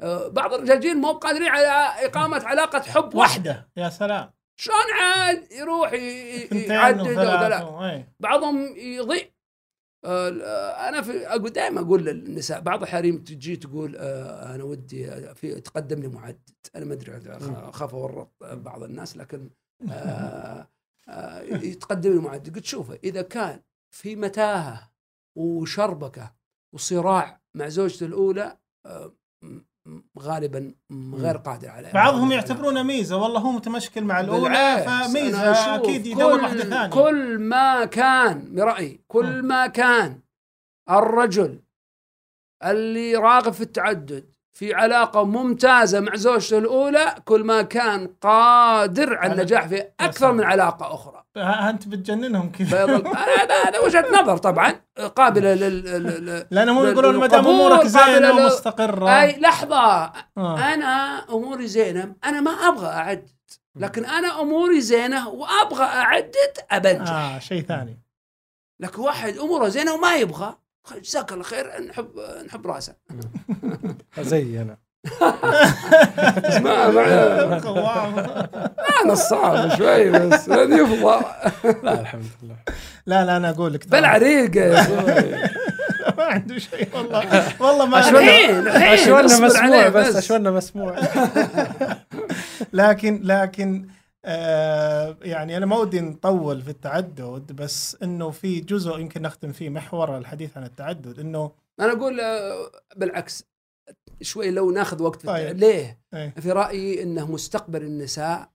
آه، 0.00 0.28
بعض 0.28 0.54
الرجاجيل 0.54 0.96
مو 0.96 1.12
قادرين 1.12 1.48
على 1.48 2.06
إقامة 2.06 2.44
علاقة 2.44 2.80
حب 2.80 3.14
واحدة 3.14 3.68
يا 3.76 3.88
سلام. 3.88 4.30
شلون 4.56 4.92
عاد 5.00 5.52
يروح 5.52 5.92
يعدد 6.52 7.14
ثلاث 7.14 7.62
أي. 7.62 8.08
بعضهم 8.20 8.76
يضيع. 8.76 9.34
آه، 10.04 10.88
أنا 10.88 11.02
في 11.02 11.28
أقول 11.28 11.50
دائما 11.50 11.80
أقول 11.80 12.04
للنساء 12.04 12.60
بعض 12.60 12.82
الحريم 12.82 13.24
تجي 13.24 13.56
تقول 13.56 13.96
آه، 13.96 14.54
أنا 14.54 14.64
ودي 14.64 15.34
في 15.34 15.60
تقدم 15.60 16.00
لي 16.00 16.08
معدد 16.08 16.50
أنا 16.76 16.84
ما 16.84 16.94
أدري 16.94 17.20
اخاف 17.40 17.94
أورط 17.94 18.30
بعض 18.40 18.82
الناس 18.82 19.16
لكن 19.16 19.50
يتقدم 21.70 22.12
لي 22.12 22.18
معدد 22.18 22.54
قلت 22.54 22.64
شوفه 22.64 22.98
إذا 23.04 23.22
كان 23.22 23.60
في 23.90 24.16
متاهة 24.16 24.92
وشربكة 25.36 26.34
وصراع 26.74 27.40
مع 27.56 27.68
زوجته 27.68 28.06
الأولى 28.06 28.58
آه، 28.86 29.12
غالبا 30.18 30.74
غير 31.14 31.36
قادر 31.36 31.68
على 31.68 31.92
بعضهم 31.92 32.32
يعتبرونه 32.32 32.82
ميزة 32.82 33.16
والله 33.16 33.40
هو 33.40 33.52
متمشكل 33.52 34.04
مع 34.04 34.20
الأولى 34.20 34.84
فميزة 34.86 35.74
أكيد 35.74 36.06
يدور 36.06 36.40
واحدة 36.42 36.64
ثانية. 36.64 36.90
كل 36.90 37.38
ما 37.38 37.84
كان 37.84 38.54
برأيي 38.54 39.04
كل. 39.08 39.42
ما 39.42 39.66
كان 39.66 40.20
الرجل 40.90 41.62
اللي 42.64 43.14
راغب 43.16 43.52
في 43.52 43.60
التعدد 43.60 44.33
في 44.54 44.74
علاقة 44.74 45.24
ممتازة 45.24 46.00
مع 46.00 46.14
زوجته 46.16 46.58
الأولى 46.58 47.14
كل 47.24 47.44
ما 47.44 47.62
كان 47.62 48.06
قادر 48.20 49.14
على 49.16 49.32
النجاح 49.32 49.66
في 49.66 49.82
أكثر 50.00 50.18
سلام. 50.20 50.36
من 50.36 50.44
علاقة 50.44 50.94
أخرى. 50.94 51.24
ها- 51.36 51.70
أنت 51.70 51.88
بتجننهم 51.88 52.52
كذا. 52.52 52.84
هذا 53.68 53.78
وجهة 53.84 54.04
نظر 54.22 54.36
طبعا 54.36 54.74
قابلة 55.16 55.54
لل 55.54 56.46
لانهم 56.50 56.82
لل- 56.84 56.92
يقولون 56.92 57.16
ما 57.16 57.26
دام 57.26 57.46
أمورك 57.46 57.86
زينة 57.86 58.32
ومستقرة. 58.32 59.20
أي 59.22 59.40
لحظة. 59.40 60.12
آه. 60.38 60.74
أنا 60.74 61.24
أموري 61.30 61.66
زينة 61.66 62.14
أنا 62.24 62.40
ما 62.40 62.50
أبغى 62.50 62.86
اعدد 62.88 63.28
لكن 63.76 64.04
أنا 64.04 64.40
أموري 64.40 64.80
زينة 64.80 65.28
وأبغى 65.28 65.84
أعدد 65.84 66.58
أبنجح. 66.70 67.12
آه 67.12 67.38
شيء 67.38 67.62
ثاني. 67.62 68.00
لكن 68.80 69.00
واحد 69.02 69.38
أموره 69.38 69.68
زينة 69.68 69.94
وما 69.94 70.14
يبغى. 70.14 70.56
جزاك 70.92 71.32
الله 71.32 71.44
خير 71.44 71.82
نحب 71.88 72.10
نحب 72.46 72.66
راسه. 72.66 72.94
زي 74.20 74.62
أنا. 74.62 74.78
ما 76.60 76.88
ما 79.04 79.12
الصعب 79.12 79.76
شوي 79.78 80.10
بس 80.10 80.48
هذه 80.50 80.82
يفضى. 80.82 81.24
لا 81.82 82.00
الحمد 82.00 82.24
لله. 82.42 82.56
لا 83.06 83.24
لا 83.24 83.36
أنا 83.36 83.50
أقول 83.50 83.74
لك 83.74 83.84
يا 84.56 84.80
أخوي. 84.80 85.34
ما 86.18 86.24
عنده 86.24 86.58
شيء 86.58 86.88
والله. 86.94 87.52
والله 87.60 87.86
ما 87.86 88.00
اصبر 88.00 88.20
مسموع 89.24 89.88
بس 89.88 90.16
اشونا 90.16 90.50
مسموع. 90.50 90.96
لكن 92.72 93.20
لكن 93.24 93.88
آه 94.24 95.16
يعني 95.22 95.56
أنا 95.56 95.66
ما 95.66 95.76
ودي 95.78 96.00
نطول 96.00 96.62
في 96.62 96.70
التعدد 96.70 97.52
بس 97.52 97.96
إنه 98.02 98.30
في 98.30 98.60
جزء 98.60 98.98
يمكن 98.98 99.22
نختم 99.22 99.52
فيه 99.52 99.68
محور 99.68 100.18
الحديث 100.18 100.56
عن 100.56 100.64
التعدد 100.64 101.18
إنه 101.20 101.52
أنا 101.80 101.92
أقول 101.92 102.20
آه، 102.20 102.70
بالعكس 102.96 103.44
شوي 104.22 104.50
لو 104.50 104.70
ناخذ 104.70 105.02
وقت 105.02 105.20
في 105.20 105.26
طيب. 105.26 105.56
ليه؟ 105.56 106.00
إيه 106.14 106.30
في 106.30 106.52
رأيي 106.52 107.02
إنه 107.02 107.32
مستقبل 107.32 107.82
النساء 107.82 108.50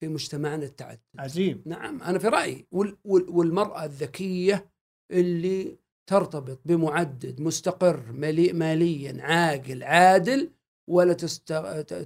في 0.00 0.08
مجتمعنا 0.08 0.64
التعدد 0.64 1.00
عجيب 1.18 1.68
نعم 1.68 2.02
أنا 2.02 2.18
في 2.18 2.28
رأيي 2.28 2.66
وال- 2.72 2.96
وال- 3.04 3.28
والمرأة 3.30 3.84
الذكية 3.84 4.70
اللي 5.10 5.78
ترتبط 6.10 6.60
بمعدد 6.64 7.40
مستقر 7.40 8.12
مليء 8.12 8.54
ماليا 8.54 9.22
عاقل 9.22 9.82
عادل 9.82 10.50
ولا 10.90 11.12
تست... 11.12 11.52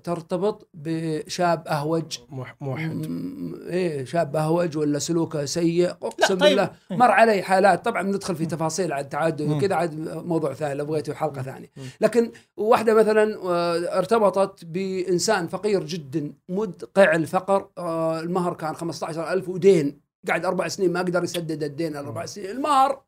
ترتبط 0.04 0.68
بشاب 0.74 1.68
أهوج. 1.68 2.18
موح- 2.28 2.54
موحد. 2.60 2.90
م- 3.08 3.54
إيه 3.68 4.04
شاب 4.04 4.36
أهوج 4.36 4.76
ولا 4.76 4.98
سلوكه 4.98 5.44
سيء 5.44 5.90
أقسم 5.90 6.38
طيب. 6.38 6.48
بالله 6.48 6.70
مر 6.90 7.10
علي 7.10 7.42
حالات. 7.42 7.84
طبعا 7.84 8.02
بندخل 8.02 8.36
في 8.36 8.46
تفاصيل 8.46 8.92
عن 8.92 9.00
التعدد. 9.04 9.50
وكذا 9.50 9.74
عاد 9.74 9.94
موضوع 10.24 10.54
ثاني 10.54 10.74
لو 10.74 10.84
بغيتوا 10.84 11.14
حلقة 11.14 11.42
ثانية. 11.42 11.70
لكن 12.00 12.30
واحدة 12.56 12.94
مثلا 12.94 13.36
آه، 13.44 13.98
ارتبطت 13.98 14.64
بإنسان 14.64 15.46
فقير 15.48 15.84
جدا 15.84 16.32
مدقع 16.48 17.14
الفقر 17.14 17.68
آه، 17.78 18.20
المهر 18.20 18.54
كان 18.54 18.74
15000 18.74 19.48
ودين. 19.48 20.04
قاعد 20.28 20.44
أربع 20.44 20.68
سنين 20.68 20.92
ما 20.92 21.00
قدر 21.00 21.24
يسدد 21.24 21.62
الدين 21.62 21.92
الأربع 21.96 22.26
سنين. 22.26 22.50
المهر. 22.50 23.02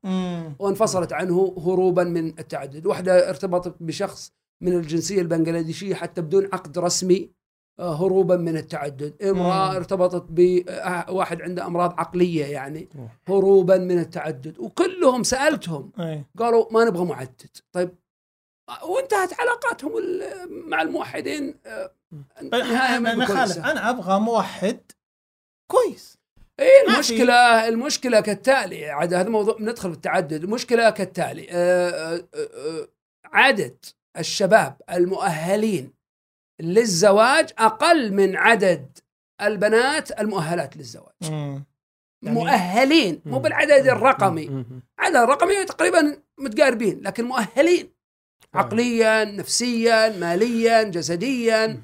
وانفصلت 0.59 1.13
عنه 1.13 1.55
هروبا 1.67 2.05
من 2.05 2.27
التعدد. 2.29 2.87
واحدة 2.87 3.29
ارتبطت 3.29 3.75
بشخص 3.81 4.33
من 4.63 4.73
الجنسية 4.73 5.21
البنغلاديشية 5.21 5.95
حتى 5.95 6.21
بدون 6.23 6.45
عقد 6.45 6.79
رسمي 6.79 7.37
آه، 7.79 7.95
هروبا 7.95 8.37
من 8.37 8.57
التعدد. 8.57 9.23
امرأة 9.23 9.71
مم. 9.71 9.77
ارتبطت 9.77 10.27
بواحد 10.31 11.43
عنده 11.43 11.67
أمراض 11.67 12.01
عقلية 12.01 12.45
يعني 12.45 12.89
هروبا 13.29 13.79
من 13.79 13.99
التعدد. 13.99 14.59
وكلهم 14.59 15.23
سألتهم 15.23 15.93
إيه. 16.01 16.31
قالوا 16.39 16.73
ما 16.73 16.85
نبغى 16.85 17.05
معدد. 17.05 17.57
طيب 17.73 17.95
آه، 18.69 18.85
وانتهت 18.85 19.41
علاقاتهم 19.41 19.93
مع 20.69 20.83
الموحدين 20.83 21.55
آه، 21.67 21.93
ما 22.43 23.71
أنا 23.71 23.91
أبغى 23.91 24.21
موحد 24.21 24.81
كويس. 25.71 26.17
ما 26.59 26.95
المشكلة 26.95 27.69
المشكلة 27.69 28.21
كالتالي 28.21 28.91
عاد 28.91 29.15
هذا 29.15 29.29
موضوع 29.29 29.57
ندخل 29.61 29.91
في 29.91 29.97
التعدد. 29.97 30.45
المشكلة 30.45 30.91
كالتالي 30.91 31.47
آه، 31.51 31.91
آه، 31.91 32.25
آه، 32.35 32.89
عدد 33.25 33.85
الشباب 34.19 34.77
المؤهلين 34.91 35.93
للزواج 36.61 37.51
أقل 37.59 38.13
من 38.13 38.37
عدد 38.37 38.99
البنات 39.43 40.21
المؤهلات 40.21 40.77
للزواج. 40.77 41.15
مم. 41.23 41.65
يعني- 42.23 42.35
مؤهلين 42.39 43.21
مو 43.25 43.39
بالعدد 43.39 43.87
الرقمي. 43.89 44.65
عدد 44.99 45.17
الرقمي 45.17 45.65
تقريبا 45.65 46.23
متقاربين 46.39 47.01
لكن 47.01 47.25
مؤهلين. 47.25 47.89
عقليا 48.55 49.25
نفسيا 49.25 50.19
ماليا 50.19 50.83
جسديا. 50.83 51.83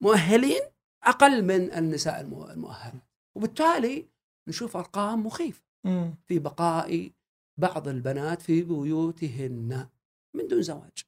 مؤهلين 0.00 0.60
أقل 1.04 1.44
من 1.44 1.72
النساء 1.72 2.20
المؤ- 2.20 2.50
المؤهلات. 2.50 3.02
وبالتالي 3.34 4.06
نشوف 4.48 4.76
أرقام 4.76 5.26
مخيفة 5.26 5.62
مم. 5.84 6.14
في 6.28 6.38
بقاء 6.38 7.10
بعض 7.58 7.88
البنات 7.88 8.42
في 8.42 8.62
بيوتهن 8.62 9.86
من 10.34 10.46
دون 10.48 10.62
زواج. 10.62 11.04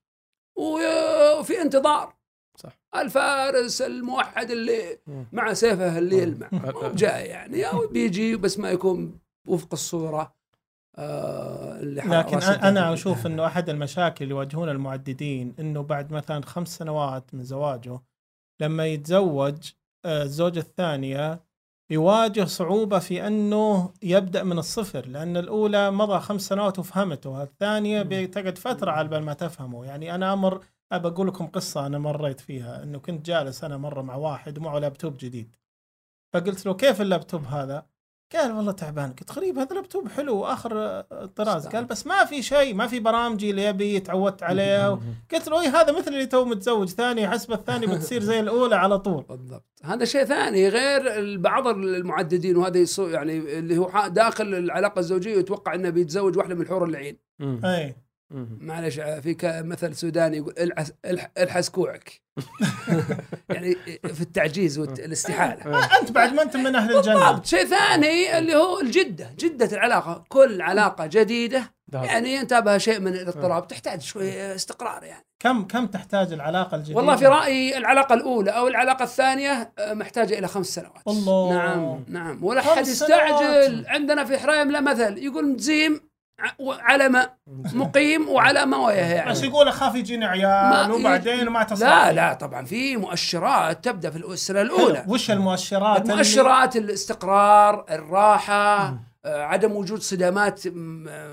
وفي 0.56 1.62
انتظار. 1.62 2.14
صح. 2.56 2.78
الفارس 2.96 3.82
الموحد 3.82 4.50
اللي 4.50 4.98
مم. 5.06 5.26
مع 5.32 5.52
سيفه 5.52 5.98
اللي 5.98 6.18
يلمع. 6.18 6.48
جاي 6.94 7.26
يعني. 7.26 7.64
أو 7.64 7.86
بيجي 7.86 8.36
بس 8.36 8.58
ما 8.58 8.70
يكون 8.70 9.18
وفق 9.48 9.68
الصورة 9.72 10.34
آه 10.96 11.80
اللي 11.80 12.00
لكن 12.00 12.38
أنا 12.42 12.92
أشوف 12.92 13.26
إنه 13.26 13.46
أحد 13.46 13.68
المشاكل 13.68 14.24
اللي 14.24 14.34
يواجهون 14.34 14.68
المعددين 14.68 15.54
إنه 15.58 15.82
بعد 15.82 16.12
مثلا 16.12 16.42
خمس 16.46 16.76
سنوات 16.78 17.34
من 17.34 17.42
زواجه 17.44 18.00
لما 18.60 18.86
يتزوج 18.86 19.70
آه، 20.04 20.22
الزوجة 20.22 20.58
الثانية 20.58 21.40
يواجه 21.94 22.44
صعوبة 22.44 22.98
في 22.98 23.26
أنه 23.26 23.92
يبدأ 24.02 24.42
من 24.42 24.58
الصفر 24.58 25.06
لأن 25.06 25.36
الأولى 25.36 25.90
مضى 25.90 26.20
خمس 26.20 26.42
سنوات 26.42 26.78
وفهمته 26.78 27.42
الثانية 27.42 28.02
بتقعد 28.02 28.58
فترة 28.58 28.90
على 28.90 29.08
بال 29.08 29.22
ما 29.22 29.34
تفهمه. 29.34 29.86
يعني 29.86 30.14
أنا 30.14 30.32
أمر 30.32 30.64
أبى 30.92 31.08
أقول 31.08 31.26
لكم 31.28 31.46
قصة 31.46 31.86
أنا 31.86 31.98
مريت 31.98 32.40
فيها 32.40 32.82
إنه 32.82 32.98
كنت 32.98 33.26
جالس 33.26 33.64
أنا 33.64 33.76
مرة 33.76 34.02
مع 34.02 34.14
واحد 34.16 34.58
ومعه 34.58 34.78
لابتوب 34.78 35.16
جديد. 35.16 35.56
فقلت 36.32 36.66
له 36.66 36.74
كيف 36.74 37.00
اللابتوب 37.00 37.44
هذا؟ 37.44 37.86
قال 38.32 38.52
والله 38.52 38.72
تعبان 38.72 39.12
قلت 39.12 39.32
غريب 39.32 39.58
هذا 39.58 39.74
لابتوب 39.74 40.08
حلو 40.08 40.36
وآخر 40.36 40.72
آه، 40.78 41.30
طراز 41.36 41.66
قال 41.66 41.84
بس 41.84 42.06
ما 42.06 42.24
في 42.24 42.42
شيء 42.42 42.74
ما 42.74 42.86
في 42.86 43.00
برامجي 43.00 43.50
اللي 43.50 43.64
يبي 43.64 44.00
تعودت 44.00 44.42
عليه. 44.42 44.98
قلت 45.32 45.48
له 45.48 45.62
إيه 45.62 45.80
هذا 45.80 45.98
مثل 45.98 46.08
اللي 46.08 46.26
تو 46.26 46.44
متزوج. 46.44 46.88
ثاني 46.88 47.28
حسب 47.28 47.52
الثاني 47.52 47.86
بتصير 47.86 48.22
زي 48.22 48.40
الأولى 48.40 48.76
على 48.76 48.98
طول. 48.98 49.24
بالضبط. 49.28 49.64
هذا 49.84 50.04
شيء 50.04 50.24
ثاني 50.24 50.68
غير 50.68 51.02
بعض 51.38 51.66
المعددين 51.66 52.56
وهذا 52.56 52.84
يعني 52.98 53.58
اللي 53.58 53.78
هو 53.78 54.08
داخل 54.08 54.54
العلاقة 54.54 54.98
الزوجية 54.98 55.36
يتوقع 55.38 55.74
إنه 55.74 55.90
بيتزوج 55.90 56.38
واحدة 56.38 56.54
من 56.54 56.62
الحور 56.62 56.84
العين. 56.84 57.18
أي. 57.40 58.03
معلش 58.60 58.94
في 59.00 59.34
ك- 59.34 59.44
مثل 59.64 59.94
سوداني 59.96 60.36
يقول 60.36 60.54
العس 60.58 60.92
الح- 61.04 61.30
الحس 61.38 61.68
كوعك. 61.68 62.20
يعني 63.50 63.74
في 64.14 64.20
التعجيز 64.20 64.78
والاستحاله 64.78 65.84
أنت 66.00 66.12
بعد 66.12 66.32
ما 66.34 66.42
أنت 66.42 66.56
من 66.56 66.74
أهل 66.76 66.96
الجنة. 66.96 67.14
بالضبط. 67.14 67.46
شيء 67.46 67.64
ثاني 67.64 68.38
اللي 68.38 68.56
هو 68.56 68.80
الجدة. 68.80 69.30
جدة 69.38 69.66
العلاقة. 69.76 70.24
كل 70.28 70.62
علاقة 70.62 71.06
جديدة 71.06 71.74
يعني 71.92 72.34
ينتابها 72.34 72.78
شيء 72.78 73.00
من 73.00 73.14
الاضطراب. 73.14 73.66
تحتاج 73.68 74.00
شوي 74.00 74.54
استقرار 74.54 75.02
يعني. 75.04 75.24
كم 75.40 75.64
كم 75.66 75.86
تحتاج 75.86 76.32
العلاقة 76.32 76.74
الجديدة؟ 76.76 76.96
والله 76.98 77.16
في 77.16 77.26
رأيي 77.26 77.76
العلاقة 77.78 78.14
الأولى 78.14 78.50
أو 78.50 78.68
العلاقة 78.68 79.02
الثانية 79.02 79.72
آه، 79.78 79.94
محتاجة 79.94 80.38
إلى 80.38 80.48
خمس 80.48 80.66
سنوات. 80.66 81.02
الله. 81.08 81.52
نعم 81.54 82.04
نعم. 82.08 82.44
ولا 82.44 82.60
خمس 82.62 82.76
حد 82.78 82.86
يستعجل. 82.86 83.84
عندنا 83.88 84.24
في 84.24 84.38
حرايم 84.38 84.70
لا 84.70 84.80
مثل. 84.80 85.18
يقول 85.18 85.48
متزيم 85.52 86.00
على 86.60 87.08
ما 87.08 87.30
مقيم 87.74 88.28
وعلى 88.28 88.66
مويه 88.66 88.94
يعني 88.94 89.30
بس 89.30 89.42
يقول 89.42 89.68
أخاف 89.68 89.94
يجيني 89.94 90.24
عيال 90.24 90.88
ما- 90.88 90.94
وبعدين 90.94 91.48
وما 91.48 91.62
تصل 91.62 91.84
لا 91.84 92.12
لا 92.12 92.34
طبعا 92.34 92.64
في 92.64 92.96
مؤشرات 92.96 93.84
تبدأ 93.84 94.10
في 94.10 94.16
السنة 94.16 94.60
الأولى. 94.60 95.04
وش 95.08 95.30
المؤشرات 95.30 96.10
المؤشرات 96.10 96.76
الاستقرار 96.76 97.84
الراحة 97.90 98.94
آه، 99.24 99.42
عدم 99.42 99.72
وجود 99.72 100.00
صدامات 100.02 100.68
م- 100.68 100.70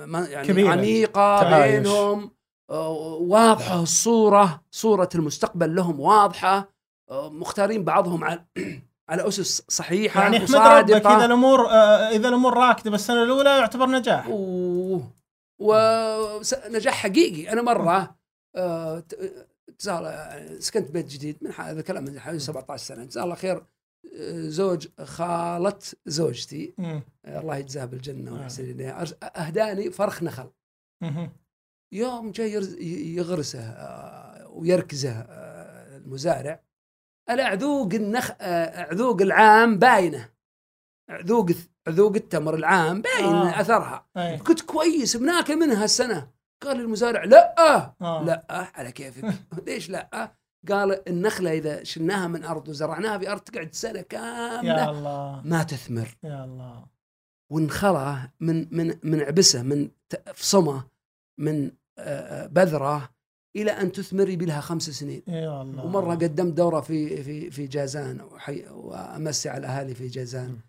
م- 0.08 0.26
يعني 0.30 0.48
كبيرة. 0.48 0.72
عميقة 0.72 1.42
تعايش. 1.42 1.76
بينهم. 1.88 2.32
آه، 2.70 2.90
واضحة 3.22 3.82
الصورة 3.82 4.62
صورة 4.72 5.10
المستقبل 5.16 5.76
لهم 5.76 6.00
واضحة. 6.00 6.70
آه، 7.12 7.30
مختارين 7.30 7.84
بعضهم 7.84 8.24
على 8.24 8.46
على 9.12 9.28
أسس 9.28 9.64
صحيحة 9.68 10.22
يعني 10.22 10.38
احمد 10.38 10.56
ربك 10.56 11.06
إذا 11.06 11.26
الأمور 11.26 11.70
آه، 11.70 12.10
إذا 12.10 12.30
الأمور 12.30 12.54
راكده 12.54 12.92
بالسنه 12.92 13.24
الأولى 13.24 13.50
يعتبر 13.50 13.90
نجاح. 13.90 14.28
ونجاح 15.60 16.94
حقيقي. 16.94 17.52
أنا 17.52 17.62
مرة 17.62 18.16
آه، 18.56 19.04
سكنت 20.60 20.92
بيت 20.92 21.08
جديد 21.08 21.38
من 21.42 21.52
هذا 21.52 21.82
كلام 21.82 22.04
من 22.04 22.20
حوالي 22.20 22.40
17 22.40 22.84
سنة. 22.84 23.06
جزاه 23.06 23.24
الله 23.24 23.36
خير 23.36 23.64
آه، 24.16 24.42
زوج 24.42 24.88
خالة 25.04 25.80
زوجتي. 26.06 26.74
مم. 26.78 27.02
آه، 27.26 27.40
الله 27.40 27.58
يجزاه 27.58 27.86
بالجنة 27.86 28.32
آه. 28.32 28.34
ويحسن 28.34 28.94
أهداني 29.36 29.92
فرخ 29.92 30.24
نخل. 30.24 30.50
مهم. 31.02 31.32
يوم 31.94 32.32
جاي 32.32 32.52
يغرسه 33.16 33.76
ويركزه 34.50 35.12
المزارع. 35.98 36.60
الاعذوق 37.34 37.94
النخ 37.94 38.32
آه، 38.42 38.82
عذوق 38.82 39.22
العام 39.22 39.78
باينة. 39.78 40.30
عذوق 41.10 41.50
عذوق 41.88 42.16
التمر 42.16 42.56
العام 42.56 43.02
باين 43.02 43.36
آه. 43.36 43.62
أثرها. 43.62 44.06
أي. 44.18 44.38
كنت 44.38 44.62
كويس 44.62 45.18
بناكل 45.18 45.60
منها 45.60 45.84
السنة 45.86 46.28
قال 46.64 46.80
المزارع 46.80 47.24
لا. 47.24 47.56
آه. 48.02 48.24
لا. 48.24 48.46
على 48.76 48.92
كيفك. 48.92 49.34
ليش 49.68 49.90
لا؟ 49.90 50.32
قال 50.70 51.10
النخلة 51.10 51.52
إذا 51.52 51.84
شلناها 51.84 52.28
من 52.28 52.44
أرض 52.44 52.68
وزرعناها 52.68 53.18
في 53.18 53.32
أرض 53.32 53.42
تقعد 53.42 53.74
سنة 53.74 53.98
يا 53.98 54.02
كامله 54.02 54.90
الله. 54.90 55.42
ما 55.46 55.64
تثمر. 55.64 56.18
يا 56.24 56.44
الله. 56.46 56.86
وانخلى 57.52 58.30
من 58.40 58.68
من 58.78 58.98
من 59.04 59.22
عبسه 59.22 59.64
من 59.64 59.92
فصمه 60.34 60.84
من 61.40 61.72
آه، 62.00 62.48
بذره 62.48 63.10
إلى 63.56 63.72
أن 63.72 63.92
تثمري 63.92 64.36
بلها 64.36 64.62
خمس 64.62 64.90
سنين. 64.90 65.24
يا 65.28 65.62
الله. 65.62 65.86
ومرة 65.86 66.16
قدمت 66.16 66.54
دورة 66.54 66.82
في 66.82 67.24
في 67.24 67.52
في 67.52 67.68
جازان 67.68 68.22
وحي 68.22 68.66
وأمسي 68.70 69.50
على 69.50 69.60
الاهالي 69.60 69.96
في 69.96 70.08
جازان. 70.08 70.60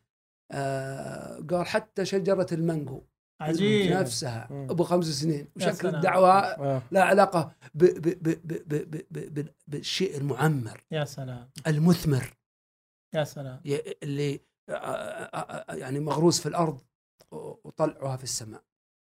آه 0.51 1.41
قال 1.51 1.67
حتى 1.67 2.05
شجرة 2.05 2.47
المانجو 2.53 3.03
عجيب. 3.41 3.93
نفسها 3.93 4.49
أبو 4.51 4.85
خمس 4.85 5.05
سنين. 5.07 5.49
وشكل 5.57 5.89
الدعوة 5.89 6.41
آه. 6.41 6.83
لا 6.91 7.05
علاقة 7.05 7.55
بالشيء 9.67 10.17
المعمر. 10.17 10.85
يا 10.91 11.05
سلام. 11.05 11.51
المثمر. 11.67 12.37
يا 13.15 13.25
سلام. 13.25 13.61
اللي 14.03 14.41
آه، 14.69 14.73
آه، 14.73 15.75
يعني 15.75 16.01
مغروس 16.01 16.41
في 16.41 16.47
الأرض 16.49 16.81
وطلعوها 17.31 18.17
في 18.17 18.25
السماء. 18.25 18.63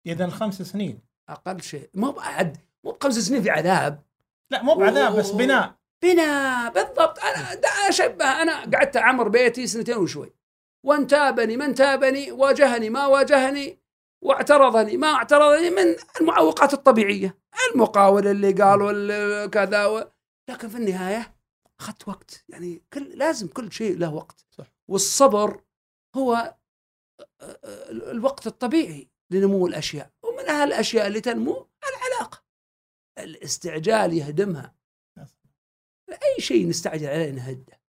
اذا 0.05 0.29
خمس 0.29 0.61
سنين. 0.61 0.99
أقل 1.29 1.61
شيء. 1.61 1.89
ما 1.93 2.11
بعد. 2.11 2.57
مو 2.87 2.93
بخمس 2.93 3.19
سنين 3.19 3.41
في 3.41 3.49
عذاب. 3.49 4.03
لا 4.51 4.63
مو 4.63 4.75
بعذاب 4.75 5.15
بس. 5.15 5.31
بناء. 5.31 5.75
بناء 6.03 6.71
بالضبط. 6.73 7.19
أنا 7.19 7.61
أشبه 7.89 8.41
أنا 8.41 8.59
قعدت 8.61 8.97
أعمر 8.97 9.27
بيتي 9.27 9.67
سنتين 9.67 9.97
وشوي. 9.97 10.33
وان 10.85 11.07
تابني 11.07 11.57
من 11.57 11.75
تابني؟ 11.75 12.31
واجهني 12.31 12.89
ما 12.89 13.05
واجهني؟ 13.05 13.79
واعترضني 14.23 14.97
ما 14.97 15.07
اعترضني؟ 15.07 15.69
من 15.69 15.95
المعوقات 16.21 16.73
الطبيعية. 16.73 17.37
المقاول 17.73 18.27
اللي 18.27 18.51
قالوا 18.51 18.91
ال- 18.93 19.49
كذا 19.49 19.85
و... 19.85 20.07
لكن 20.49 20.67
في 20.67 20.77
النهاية 20.77 21.35
أخذت 21.79 22.07
وقت. 22.07 22.45
يعني 22.49 22.81
كل 22.93 23.03
لازم 23.03 23.47
كل 23.47 23.71
شيء 23.71 23.97
له 23.97 24.13
وقت. 24.13 24.45
صح. 24.57 24.65
والصبر 24.87 25.61
هو 26.15 26.55
ال- 27.63 28.09
الوقت 28.11 28.47
الطبيعي 28.47 29.07
لنمو 29.31 29.67
الأشياء. 29.67 30.09
ومن 30.23 30.49
هالأشياء 30.49 31.07
اللي 31.07 31.21
تنمو 31.21 31.67
العلاقه 31.89 32.16
الاستعجال 33.19 34.13
يهدمها. 34.13 34.75
أي 36.09 36.41
شيء 36.41 36.67
نستعجل 36.67 37.07
عليه 37.07 37.31
نهده. 37.31 37.81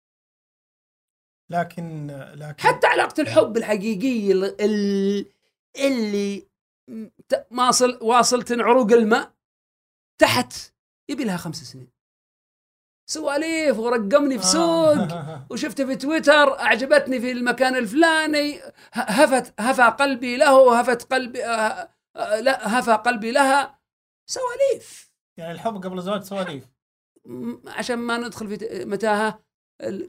لكن 1.50 2.06
لكن 2.34 2.62
حتى 2.68 2.86
علاقة 2.86 3.20
الحب 3.20 3.56
الحقيقية 3.56 4.32
ال- 4.32 4.60
ال- 4.60 5.32
اللي 5.76 6.48
م- 6.88 7.08
ت- 7.28 7.46
واصل 7.50 7.98
واصلت 8.02 8.52
عروق 8.52 8.92
الماء 8.92 9.32
تحت 10.20 10.52
يبي 11.10 11.24
لها 11.24 11.36
خمس 11.36 11.56
سنين. 11.56 11.88
سواليف 13.10 13.78
ورقمني 13.78 14.38
في 14.38 14.44
سوق 14.46 14.88
آه. 14.92 15.46
وشفته 15.50 15.86
في 15.86 15.96
تويتر 15.96 16.58
أعجبتني 16.60 17.20
في 17.20 17.32
المكان 17.32 17.76
الفلاني 17.76 18.60
هفت 18.92 19.54
هفى 19.60 19.82
قلبي 19.82 20.36
له 20.36 20.80
هفت 20.80 21.12
قلبي 21.12 21.44
آه، 21.44 21.90
آه، 22.16 22.40
لا 22.40 22.78
هفى 22.80 22.92
قلبي 22.92 23.30
لها. 23.32 23.78
سواليف. 24.30 25.05
يعني 25.38 25.53
الحب 25.53 25.85
قبل 25.85 25.99
الزواج 25.99 26.22
سواليف 26.22 26.64
عشان 27.66 27.96
ما 27.99 28.18
ندخل 28.18 28.49
في 28.49 28.85
متاهة 28.85 29.40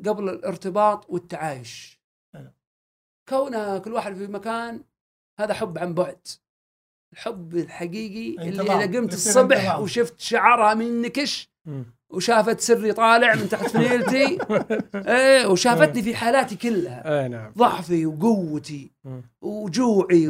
قبل 0.05 0.29
الارتباط 0.29 1.09
والتعايش 1.09 1.99
حلو. 2.33 2.51
كونها 3.29 3.77
كل 3.77 3.93
واحد 3.93 4.15
في 4.15 4.27
مكان 4.27 4.83
هذا 5.39 5.53
حب 5.53 5.77
عن 5.77 5.93
بعد 5.93 6.27
الحب 7.13 7.55
الحقيقي 7.55 8.49
اللي. 8.49 8.83
إذا 8.83 8.99
قمت 8.99 9.13
الصبح. 9.13 9.79
وشفت 9.79 10.19
شعرها 10.19 10.73
من 10.73 11.01
نكش 11.01 11.49
مم. 11.65 11.85
وشافت 12.09 12.59
سري 12.59 12.93
طالع 12.93 13.35
من 13.35 13.49
تحت 13.49 13.67
فنيلتي 13.67 14.37
إيه 14.95 15.45
وشافتني 15.47 16.01
في 16.03 16.15
حالاتي 16.15 16.55
كلها 16.55 17.21
اي 17.23 17.27
نعم 17.27 17.53
ضعفي 17.57 18.05
وقوتي. 18.05 18.91
وجوعي 19.41 20.29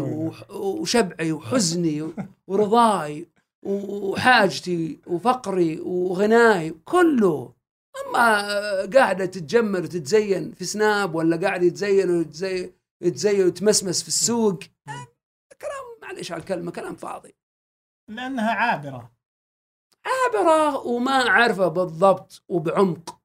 وشبعي 0.50 1.32
وحزني 1.32 2.08
ورضاي 2.48 3.28
وحاجتي 3.64 5.00
وفقري 5.08 5.80
وغناي 5.80 6.70
كله. 6.86 7.54
أما 8.08 8.42
قاعدة 8.86 9.26
تتجمل 9.26 9.84
وتتزين 9.84 10.52
في 10.52 10.66
سناب 10.66 11.16
ولا 11.16 11.38
قاعد 11.38 11.64
يتزين 11.64 12.10
ويتزين 12.10 12.74
يتزين 13.02 13.44
ويتمسمس 13.44 14.02
في 14.02 14.08
السوق 14.08 14.60
كلام 15.62 15.86
معلش 16.02 16.32
على 16.32 16.40
الكلمة 16.40 16.72
كلام 16.72 16.96
فاضي. 16.96 17.36
لأنها 18.10 18.52
عابرة. 18.52 19.12
عابرة 20.06 20.78
وما 20.88 21.12
عارفه 21.12 21.68
بالضبط 21.68 22.44
وبعمق. 22.50 23.20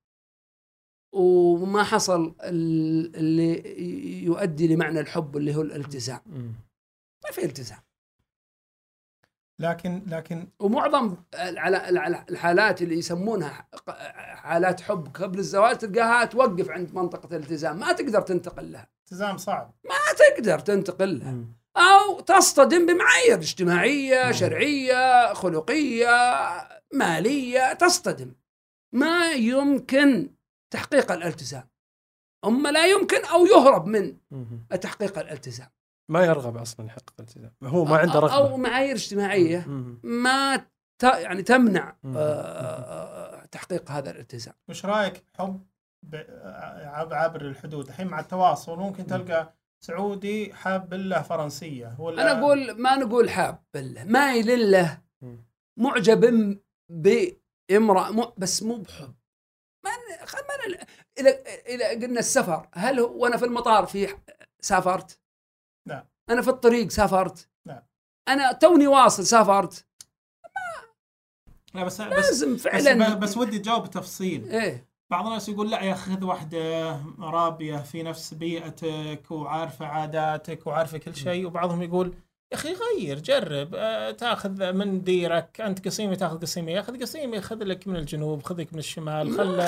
وما 1.14 1.83
حصل 1.83 2.35
ال- 2.40 3.16
اللي 3.16 4.25
يؤدي 4.25 4.75
لمعنى 4.75 5.01
الحب 5.01 5.37
اللي 5.37 5.57
هو 5.57 5.61
الالتزام. 5.61 6.21
ما 7.25 7.31
في 7.33 7.45
التزام. 7.45 7.79
لكن 9.62 10.03
لكن 10.07 10.48
ومعظم 10.61 11.16
الحالات 12.31 12.83
اللي 12.83 12.98
يسمونها 12.98 13.66
حالات 14.35 14.81
حب 14.81 15.09
قبل 15.14 15.38
الزواج 15.38 15.79
تلقاها 15.79 16.25
توقف 16.25 16.70
عند 16.70 16.94
منطقة 16.94 17.37
الالتزام 17.37 17.79
ما 17.79 17.92
تقدر 17.92 18.20
تنتقل 18.20 18.72
لها. 18.72 18.88
التزام 19.05 19.37
صعب. 19.37 19.75
ما 19.85 19.94
تقدر 20.18 20.59
تنتقل 20.59 21.18
لها. 21.18 21.35
أو 21.77 22.20
تصطدم 22.20 22.87
بمعايير 22.87 23.38
اجتماعية 23.38 24.33
شرعية 24.33 25.33
خلقية 25.33 26.09
مالية 26.94 27.72
تصطدم. 27.72 28.35
ما 28.92 29.33
يمكن 29.33 30.31
تحقيق 30.70 31.12
الالتزام. 31.12 31.68
أما 32.44 32.68
لا 32.68 32.87
يمكن 32.87 33.25
أو 33.25 33.46
يهرب 33.46 33.87
من. 33.87 34.16
تحقيق 34.81 35.18
الالتزام. 35.18 35.70
ما 36.09 36.25
يرغب 36.25 36.57
أصلا 36.57 36.87
يحقق 36.87 37.12
الالتزام 37.19 37.53
هو 37.62 37.85
ما 37.85 37.97
عنده 37.97 38.15
أو 38.15 38.19
رغبه 38.21 38.57
معايير 38.57 38.95
اجتماعية 38.97 39.65
مم. 39.69 40.01
ما 40.03 40.57
ت... 40.99 41.03
يعني 41.03 41.43
تمنع 41.43 41.97
مم. 42.03 42.15
آه، 42.17 43.45
تحقيق 43.45 43.91
هذا 43.91 44.11
الالتزام 44.11 44.55
وش 44.69 44.85
رأيك 44.87 45.25
حب 45.38 45.67
ب- 46.03 46.27
عب- 46.85 47.12
عبر 47.12 47.41
الحدود 47.41 47.88
الحين 47.88 48.07
مع 48.07 48.21
التواصل 48.21 48.79
ممكن 48.79 49.07
تلقى 49.07 49.55
سعودي 49.85 50.55
حاب 50.55 50.88
بالله 50.88 51.23
فرنسية 51.23 51.97
ولا 51.99 52.23
أنا 52.23 52.41
أقول 52.41 52.71
ما 52.83 52.97
نقول 52.97 53.31
حاب 53.31 53.62
بالله 53.75 54.05
مايل 54.05 54.71
له. 54.71 54.99
معجب 55.79 56.59
بامرأة 56.91 58.11
م- 58.12 58.33
بس 58.37 58.62
مو 58.62 58.77
بحب 58.77 59.15
ما 59.85 59.91
ما 59.91 60.75
ن- 60.77 60.87
اذا 61.19 61.31
اذا 61.67 61.88
قلنا 62.07 62.19
السفر 62.21 62.69
هل 62.75 63.01
هو 63.01 63.23
وأنا 63.23 63.37
في 63.37 63.45
المطار 63.45 63.87
في 63.87 64.09
سافرت؟ 64.61 65.19
لا. 65.87 66.07
أنا 66.31 66.42
في 66.42 66.49
الطريق 66.49 66.88
سافرت؟ 66.90 67.49
لا. 67.66 67.83
أنا 68.29 68.53
توني 68.53 68.87
واصل 68.87 69.27
سافرت. 69.27 69.87
لا 71.75 71.85
بس 71.85 72.01
بس 72.01 72.09
لازم 72.09 72.55
بس, 72.55 72.61
فعلا. 72.62 73.14
بس 73.14 73.37
ودي 73.37 73.59
تجاوب 73.59 73.83
بتفصيل. 73.83 74.51
إيه. 74.51 74.87
بعض 75.11 75.27
الناس 75.27 75.49
يقول 75.49 75.71
لا 75.71 75.83
يا 75.83 75.95
خذ 75.95 76.25
واحدة 76.25 76.90
رابية 77.21 77.77
في 77.77 78.03
نفس 78.03 78.35
بيئتك 78.35 79.31
وعارفة 79.31 79.87
عاداتك 79.87 80.66
وعارفة 80.66 80.99
كل 80.99 81.16
شيء. 81.16 81.47
وبعضهم 81.47 81.83
يقول 81.83 82.14
يا 82.53 82.57
أخي 82.57 82.75
غير 82.75 83.18
جرب 83.18 83.75
آه، 83.75 84.11
تأخذ 84.11 84.73
من 84.73 85.03
ديرك. 85.05 85.61
أنت 85.61 85.87
قصيمي 85.87 86.16
تأخذ 86.16 86.40
قصيمي 86.40 86.73
ياخذ 86.73 87.03
قصيمي 87.03 87.40
خذ 87.40 87.64
لك 87.64 87.88
من 87.88 87.97
الجنوب 87.97 88.42
خذ 88.42 88.61
لك 88.61 88.73
من 88.73 88.79
الشمال. 88.79 89.33
خل. 89.37 89.62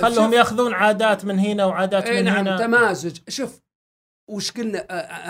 خلهم. 0.00 0.32
يأخذون 0.32 0.74
عادات 0.74 1.24
من 1.24 1.38
هنا 1.38 1.64
وعادات 1.64 2.04
اي 2.06 2.18
من 2.18 2.24
نعم 2.24 2.36
هنا. 2.36 2.58
تمازج. 2.58 3.18
شوف 3.28 3.60
وش 4.28 4.52
قلنا 4.52 4.78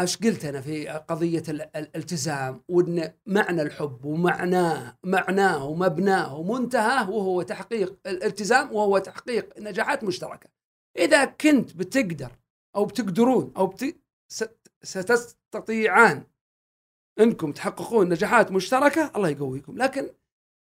إيش 0.00 0.16
قلت 0.16 0.44
أنا 0.44 0.60
في 0.60 0.88
قضية 0.88 1.42
ال- 1.48 1.62
ال- 1.62 1.76
الالتزام 1.76 2.62
وإن 2.68 3.12
معنى 3.26 3.62
الحب 3.62 4.04
ومعناه 4.04 4.98
معناه 5.04 5.64
ومبناه 5.64 6.34
ومنتهاه 6.38 7.10
وهو 7.10 7.42
تحقيق 7.42 7.98
الالتزام 8.06 8.72
وهو 8.72 8.98
تحقيق 8.98 9.58
نجاحات 9.58 10.04
مشتركة. 10.04 10.48
إذا 10.98 11.24
كنت 11.24 11.76
بتقدر 11.76 12.32
أو 12.76 12.84
بتقدرون 12.84 13.52
أو 13.56 13.66
بت... 13.66 13.96
ست- 14.32 14.70
ستستطيعان 14.82 16.24
إنكم 17.20 17.52
تحققون 17.52 18.08
نجاحات 18.08 18.52
مشتركة 18.52 19.12
الله 19.16 19.28
يقويكم، 19.28 19.78
لكن 19.78 20.10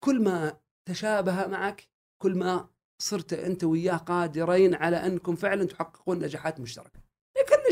كل 0.03 0.23
ما 0.23 0.57
تشابه 0.89 1.47
معك 1.47 1.87
كل 2.21 2.35
ما 2.35 2.69
صرت 3.01 3.33
أنت 3.33 3.63
وياه 3.63 3.97
قادرين 3.97 4.75
على 4.75 4.97
إنكم 5.05 5.35
فعلا 5.35 5.65
تحققون 5.65 6.19
نجاحات 6.19 6.59
مشتركة. 6.59 7.02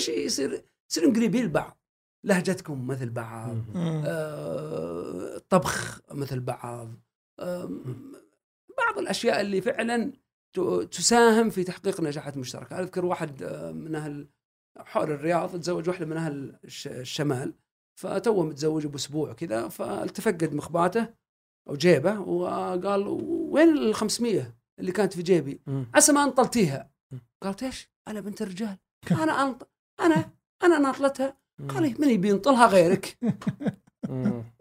شيء 0.01 0.25
يصير 0.25 0.65
تصيرون 0.89 1.13
قريبين 1.15 1.45
لبعض. 1.45 1.77
لهجتكم 2.25 2.87
مثل 2.87 3.09
بعض،. 3.09 3.57
آه، 3.75 5.41
طبخ 5.49 6.01
مثل 6.11 6.39
بعض، 6.39 6.89
آم، 7.39 7.83
بعض 8.77 8.97
الأشياء 8.99 9.41
اللي 9.41 9.61
فعلا 9.61 10.13
تساهم 10.91 11.49
في 11.49 11.63
تحقيق 11.63 12.01
نجاحات 12.01 12.37
مشتركة، 12.37 12.79
أذكر 12.79 13.05
واحد 13.05 13.43
آه، 13.43 13.71
من 13.71 13.95
أهل 13.95 14.27
حول 14.77 15.11
الرياض 15.11 15.59
تزوج 15.59 15.89
واحدة 15.89 16.05
من 16.05 16.17
أهل 16.17 16.59
الش- 16.63 16.87
الشمال 16.87 17.53
فتوه 17.99 18.43
متزوج 18.45 18.87
بأسبوع 18.87 19.33
كذا 19.33 19.67
فالتفقد 19.67 20.53
مخباته 20.53 21.13
أو 21.69 21.75
جيبه 21.75 22.19
وقال 22.19 23.07
وين 23.51 23.77
ال 23.77 23.95
500 23.95 24.55
اللي 24.79 24.91
كانت 24.91 25.13
في 25.13 25.21
جيبي؟ 25.21 25.61
عسى 25.95 26.11
ما 26.13 26.23
أنطلتيها 26.23 26.91
قالت 27.43 27.63
إيش؟ 27.63 27.91
أنا 28.07 28.19
بنت 28.21 28.41
الرجال 28.41 28.77
أنا 29.23 29.31
أنط... 29.43 29.71
أنا 29.99 30.29
أنا 30.63 30.77
ناطلتها 30.77 31.37
قال 31.69 31.83
إيه، 31.83 31.95
من 31.99 32.09
يبي 32.09 32.29
ينطلها 32.29 32.67
غيرك. 32.67 33.17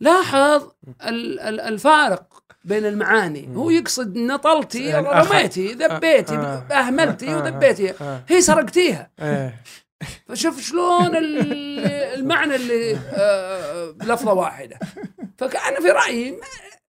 لاحظ 0.00 0.72
ال- 1.02 1.40
ال- 1.40 1.60
الفارق 1.60 2.42
بين 2.64 2.86
المعاني. 2.86 3.56
هو 3.56 3.70
يقصد 3.70 4.16
نطلتي 4.16 4.84
يعني 4.84 5.08
رميتي 5.08 5.72
ذبيتي 5.74 6.34
آه. 6.36 6.66
أهملتي 6.72 7.32
آه. 7.32 7.36
وذبيتي 7.36 7.90
آه. 7.90 8.24
هي 8.28 8.40
سرقتيها 8.40 9.10
إيه 9.20 9.62
فشوف 10.26 10.60
شلون 10.60 11.16
ال- 11.16 11.80
المعنى 12.18 12.54
اللي 12.54 12.96
آه، 12.96 13.90
بلفظه 13.90 14.32
واحدة 14.32 14.78
فانا 15.38 15.80
في 15.80 15.90
رأيي 15.90 16.40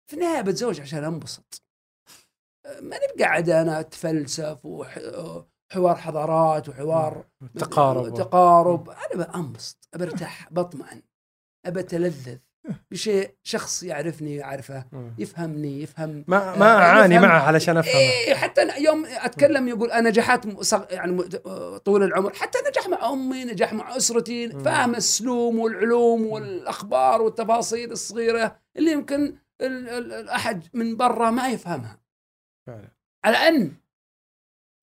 في 0.08 0.14
النهاية 0.14 0.42
بتزوج 0.42 0.82
عشان 0.82 1.04
أنبسط 1.04 1.62
ما 2.82 2.98
نبقى 2.98 3.26
قاعد 3.26 3.50
أنا 3.50 3.80
أتفلسف 3.80 4.58
وحوار 5.72 5.96
حضارات 5.96 6.70
وحوار 6.70 7.24
تقارب 7.60 8.14
تقارب 8.14 8.90
أنا 8.90 9.26
بأنبسط 9.26 9.88
برتاح 9.96 10.48
بطمئن 10.54 11.02
ابى 11.66 11.80
اتلذذ 11.80 12.38
بشيء 12.92 13.36
شخص 13.44 13.84
يعرفني 13.84 14.36
يعرفه 14.36 14.86
مم. 14.92 15.14
يفهمني 15.18 15.82
يفهم 15.82 16.26
ما 16.28 16.56
ما 16.58 16.78
أعاني. 16.78 17.20
معه 17.20 17.40
علشان 17.48 17.78
أفهمه 17.78 17.96
إيه 18.00 18.34
حتى 18.36 18.62
أنا 18.62 18.76
يوم 18.76 19.06
أتكلم 19.06 19.68
يقول 19.68 19.92
أنا 19.92 20.10
نجاحات 20.10 20.62
صغ- 20.64 20.86
يعني 20.94 21.22
طول 21.80 22.04
العمر 22.04 22.34
حتى 22.34 22.58
نجاح 22.70 22.88
مع 22.90 23.10
أمي 23.10 23.44
نجاح 23.46 23.74
مع 23.74 23.98
أسرتي. 23.98 24.50
فاهم 24.50 24.96
السلوم 24.96 25.60
والعلوم 25.60 26.26
والأخبار 26.26 27.22
والتفاصيل 27.22 27.92
الصغيرة 27.92 28.56
اللي 28.78 28.92
يمكن 28.92 29.36
الأحد 29.62 30.68
من 30.74 30.98
برا 30.98 31.30
ما 31.30 31.48
يفهمها 31.50 32.00
فعلا. 32.68 32.92
على 33.26 33.38
أن 33.38 33.72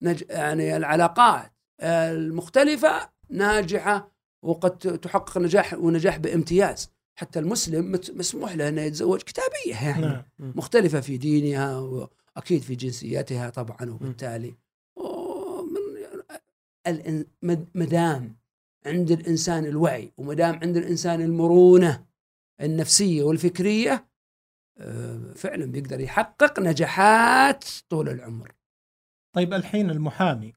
نج... 0.01 0.23
يعني 0.29 0.77
العلاقات 0.77 1.51
المختلفة 1.81 3.09
ناجحة 3.29 4.11
وقد 4.43 4.77
تحقق 4.77 5.37
نجاح 5.37 5.73
ونجاح 5.73 6.17
بامتياز. 6.17 6.89
حتى 7.19 7.39
المسلم 7.39 7.91
مت- 7.91 8.11
مسموح 8.11 8.55
له 8.55 8.69
إنه 8.69 8.81
يتزوج 8.81 9.21
كتابية 9.21 9.75
يعني. 9.83 10.05
نعم. 10.05 10.23
مختلفة 10.39 10.99
في 10.99 11.17
دينها 11.17 11.77
وأكيد 11.77 12.61
في 12.61 12.75
جنسيتها 12.75 13.49
طبعا 13.49 13.89
وبالتالي. 13.89 14.55
مد- 17.43 17.67
مدام 17.75 18.35
عند 18.85 19.11
الإنسان 19.11 19.65
الوعي 19.65 20.11
ومدام 20.17 20.59
عند 20.63 20.77
الإنسان 20.77 21.21
المرونة 21.21 22.05
النفسية 22.61 23.23
والفكرية 23.23 24.09
آه، 24.77 25.33
فعلا 25.35 25.65
بيقدر 25.65 25.99
يحقق 25.99 26.59
نجاحات 26.59 27.65
طول 27.89 28.09
العمر. 28.09 28.51
طيب 29.33 29.53
الحين 29.53 29.89
المحامي 29.89 30.53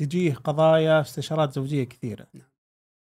تجيه 0.00 0.34
قضايا 0.34 1.00
استشارات 1.00 1.52
زوجية 1.52 1.84
كثيرة 1.84 2.26
نعم. 2.34 2.50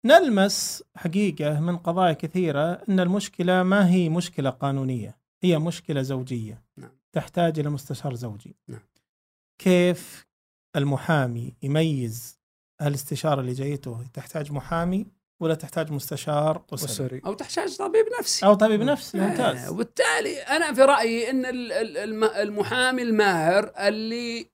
نلمس 0.05 0.83
حقيقة 0.95 1.59
من 1.59 1.77
قضايا 1.77 2.13
كثيرة 2.13 2.73
إن 2.89 2.99
المشكلة 2.99 3.63
ما 3.63 3.89
هي 3.89 4.09
مشكلة 4.09 4.49
قانونية 4.49 5.17
هي 5.43 5.59
مشكلة 5.59 6.01
زوجية 6.01 6.63
نعم. 6.77 6.91
تحتاج 7.11 7.59
إلى 7.59 7.69
مستشار 7.69 8.15
زوجي 8.15 8.55
نعم. 8.67 8.87
كيف 9.61 10.25
المحامي 10.75 11.55
يميز 11.61 12.39
الاستشارة 12.81 13.41
اللي 13.41 13.53
جايته 13.53 14.03
تحتاج 14.13 14.51
محامي 14.51 15.07
ولا 15.41 15.55
تحتاج 15.55 15.91
مستشار 15.91 16.63
اسري 16.73 16.89
اسري 16.91 17.21
أو 17.25 17.33
تحتاج 17.33 17.77
طبيب 17.77 18.05
نفسي. 18.19 18.45
أو 18.45 18.53
طبيب 18.53 18.81
نفسي 18.81 19.17
آه، 19.19 19.21
ممتاز. 19.27 19.69
وبالتالي 19.69 20.37
أنا 20.41 20.73
في 20.73 20.81
رأيي 20.81 21.29
إن 21.29 21.45
ال- 21.45 21.71
ال- 21.71 21.97
الم- 21.97 22.23
المحامي 22.23 23.01
الماهر 23.01 23.71
اللي 23.79 24.49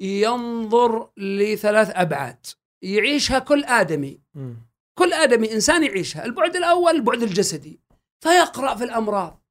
ينظر 0.00 1.10
لثلاث 1.16 1.90
أبعاد. 1.94 2.46
يعيشها 2.82 3.38
كل 3.38 3.64
آدمي. 3.64 4.20
مم. 4.34 4.56
كل 4.98 5.12
آدمي 5.12 5.52
إنسان 5.52 5.84
يعيشها. 5.84 6.24
البعد 6.24 6.56
الأول 6.56 6.94
البعد 6.94 7.22
الجسدي. 7.22 7.80
فيقرأ 8.24 8.74
في 8.74 8.84
الأمراض. 8.84 9.42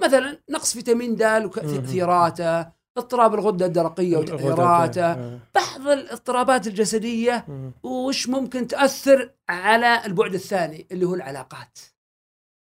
مثلا 0.00 0.40
نقص 0.50 0.72
فيتامين 0.74 1.16
د. 1.16 1.22
وتاثيراته 1.22 2.77
اضطراب 2.98 3.34
الغده 3.34 3.66
الدرقيه 3.66 4.16
وتاثيراته. 4.16 5.14
بعض 5.54 5.88
الاضطرابات 5.88 6.66
الجسدية. 6.66 7.46
وش 7.82 8.28
ممكن 8.28 8.66
تأثر 8.66 9.30
على 9.48 10.02
البعد 10.06 10.34
الثاني 10.34 10.86
اللي 10.92 11.06
هو 11.06 11.14
العلاقات. 11.14 11.78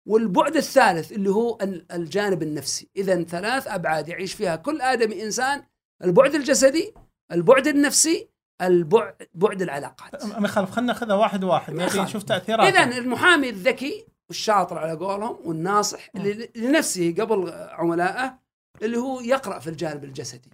والبعد 0.09 0.57
الثالث 0.57 1.13
اللي 1.13 1.31
هو 1.31 1.59
ال- 1.63 1.93
الجانب 1.93 2.43
النفسي. 2.43 2.89
إذا 2.97 3.23
ثلاث 3.23 3.69
أبعاد 3.69 4.09
يعيش 4.09 4.35
فيها 4.35 4.57
كل 4.57 4.81
آدمي 4.81 5.23
إنسان 5.25 5.63
البعد 6.05 6.35
الجسدي 6.35 6.95
البعد 7.33 7.67
النفسي 7.67 8.29
البعد 8.63 9.15
بعد 9.35 9.63
العلاقات. 9.63 10.25
ما 10.25 10.49
يخالف 10.49 10.71
خلينا 10.71 10.93
ناخذها 10.93 11.15
واحد 11.15 11.45
واحد. 11.45 11.75
نشوف 11.75 12.23
تاثيرات 12.23 12.75
إذا 12.75 12.99
المحامي 12.99 13.49
الذكي 13.49 14.07
والشاطر 14.29 14.79
على 14.79 14.93
قولهم 14.93 15.39
والناصح 15.45 16.11
لنفسه 16.57 17.15
قبل 17.19 17.53
عملائه 17.53 18.44
اللي 18.83 18.97
هو 18.99 19.21
يقرأ 19.21 19.59
في 19.59 19.71
الجانب 19.71 20.05
الجسدي. 20.05 20.51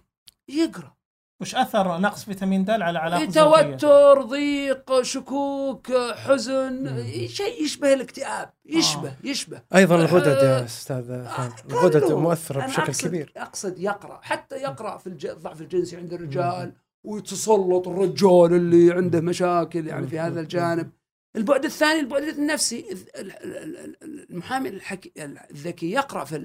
يقرأ. 0.49 0.93
وش 1.41 1.55
أثر 1.55 1.97
نقص 1.97 2.23
فيتامين 2.23 2.65
د 2.65 2.69
على 2.69 3.23
الزوجية؟ 3.23 3.75
توتر 3.75 4.21
ضيق 4.21 5.01
شكوك 5.01 5.91
حزن 6.15 7.03
شيء 7.27 7.63
يشبه 7.63 7.93
الاكتئاب. 7.93 8.53
يشبه 8.65 9.09
آه. 9.09 9.15
يشبه. 9.23 9.61
أيضا 9.75 9.95
الغدد 9.95 10.27
آه، 10.27 10.59
يا 10.59 10.65
أستاذ 10.65 11.07
كله. 11.07 11.53
الغدد 11.69 12.11
مؤثره 12.11 12.59
أنا 12.59 12.67
بشكل 12.67 12.81
أقصد 12.81 13.07
كبير. 13.07 13.33
أقصد 13.37 13.79
يقرأ. 13.79 14.19
حتى 14.23 14.55
يقرأ 14.55 14.97
في 14.97 15.07
الضعف 15.07 15.61
الجنسي 15.61 15.97
عند 15.97 16.13
الرجال 16.13 16.73
ويتسلط 17.03 17.87
الرجال 17.87 18.53
اللي 18.53 18.91
عنده 18.93 19.21
مشاكل 19.21 19.87
يعني 19.87 20.07
في 20.07 20.19
هذا 20.19 20.39
الجانب. 20.39 20.91
البعد 21.35 21.65
الثاني 21.65 21.99
البعد 21.99 22.23
النفسي 22.23 22.79
ال- 22.91 23.15
ال- 23.15 23.57
ال- 23.57 23.77
ال- 24.03 24.29
المحامي 24.29 24.69
الحكي 24.69 25.11
الذكي 25.51 25.91
يقرأ 25.91 26.25
في 26.25 26.35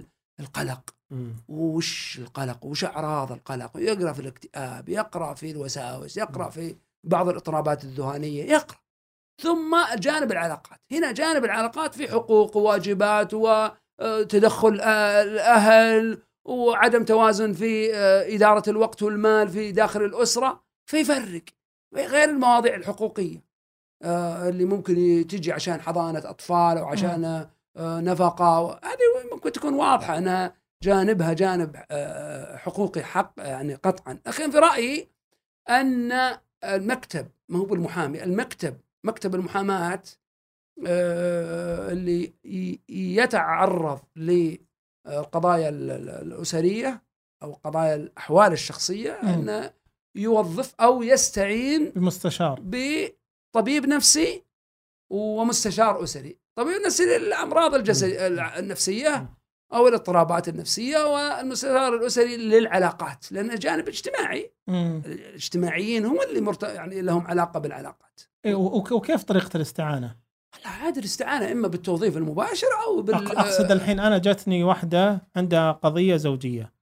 القلق. 0.41 0.95
وش 1.49 2.19
القلق؟ 2.19 2.65
وش 2.65 2.85
أعراض 2.85 3.33
القلق؟ 3.33 3.71
يقرأ 3.77 4.13
في 4.13 4.21
الاكتئاب 4.21 4.89
يقرأ 4.89 5.35
في 5.35 5.51
الوساوس 5.51 6.17
يقرأ 6.17 6.51
في 6.51 6.77
بعض 7.05 7.29
الاضطرابات 7.29 7.85
الذهانيه 7.85 8.45
يقرأ. 8.45 8.79
ثم 9.43 9.77
جانب 9.99 10.33
العلاقات. 10.33 10.81
هنا 10.93 11.13
جانب 11.13 11.45
العلاقات 11.45 11.95
في 11.95 12.09
حقوق 12.09 12.57
وواجبات 12.57 13.35
وتدخل 13.35 14.81
الأهل 14.81 16.19
وعدم 16.45 17.05
توازن 17.05 17.53
في 17.53 17.95
آه، 17.95 18.35
إدارة 18.35 18.71
الوقت 18.71 19.03
والمال 19.03 19.49
في 19.49 19.73
داخل 19.73 20.03
الأسرة. 20.03 20.65
فيفرق. 20.91 21.43
غير 21.95 22.31
المواضيع 22.31 22.75
الحقوقية 22.75 23.47
آه، 24.03 24.49
اللي 24.49 24.65
ممكن 24.65 24.95
تجي 25.29 25.53
عشان 25.53 25.81
حضانة 25.81 26.19
أطفال 26.31 26.79
أو 26.79 26.85
عشان 26.87 27.25
آه، 27.25 27.51
نفقة. 27.79 28.81
هذه 28.85 29.33
ممكن 29.33 29.53
تكون 29.53 29.75
واضحة 29.75 30.19
أنها 30.19 30.55
جانبها 30.83 31.33
جانب 31.33 31.85
آه، 31.91 32.57
حقوقي 32.57 33.03
حق 33.03 33.33
يعني 33.39 33.75
قطعا. 33.75 34.19
لكن 34.27 34.51
في 34.51 34.59
رأيي 34.59 35.09
أن 35.69 36.13
المكتب 36.65 37.29
ما 37.49 37.59
هو 37.59 37.65
بالمحامي 37.65 38.25
المكتب 38.25 38.77
مكتب 39.05 39.35
المحاماة 39.35 40.03
آه، 40.87 41.93
اللي 41.93 42.33
يتعرض 42.89 44.01
للقضايا 44.17 45.69
ال- 45.69 45.91
ال- 45.91 46.11
الأسرية 46.11 47.03
أو 47.43 47.53
قضايا 47.53 47.95
الأحوال 47.95 48.53
الشخصية. 48.53 49.13
انه 49.13 49.73
يوظف 50.17 50.75
أو 50.81 51.03
يستعين 51.03 51.93
المستشار 51.97 52.61
بطبيب 52.63 53.87
نفسي 53.87 54.43
ومستشار 55.13 56.03
أسري. 56.05 56.39
طبيب 56.59 56.83
نفسي 56.87 57.05
للامراض 57.05 57.75
الجسد 57.75 58.17
النفسية 58.59 59.29
أو 59.75 59.89
الاضطرابات 59.89 60.49
النفسية 60.49 60.99
والمستشار 60.99 61.95
الأسري 61.95 62.37
للعلاقات 62.37 63.33
لأنه 63.33 63.55
جانب 63.55 63.89
اجتماعي. 63.89 64.53
مم. 64.67 65.03
الاجتماعيين 65.07 66.05
هم 66.05 66.21
اللي 66.21 66.41
مرت... 66.41 66.63
يعني 66.63 67.03
لهم 67.03 67.27
علاقة 67.27 67.61
بالعلاقات. 67.61 68.21
إيه، 68.45 68.55
وك- 68.55 68.93
وكيف 68.93 69.23
طريقة 69.23 69.51
الاستعانة؟ 69.57 70.17
لا 70.65 70.71
عاد 70.71 70.99
الاستعانة 70.99 71.53
إما 71.53 71.69
بالتوظيف 71.69 72.17
المباشر 72.17 72.67
أو 72.87 73.03
بال 73.03 73.37
أقصد 73.39 73.73
الحين 73.73 74.01
أنا 74.01 74.19
جتني 74.19 74.65
واحدة 74.65 75.29
عندها 75.37 75.73
قضية 75.73 76.17
زوجية. 76.17 76.73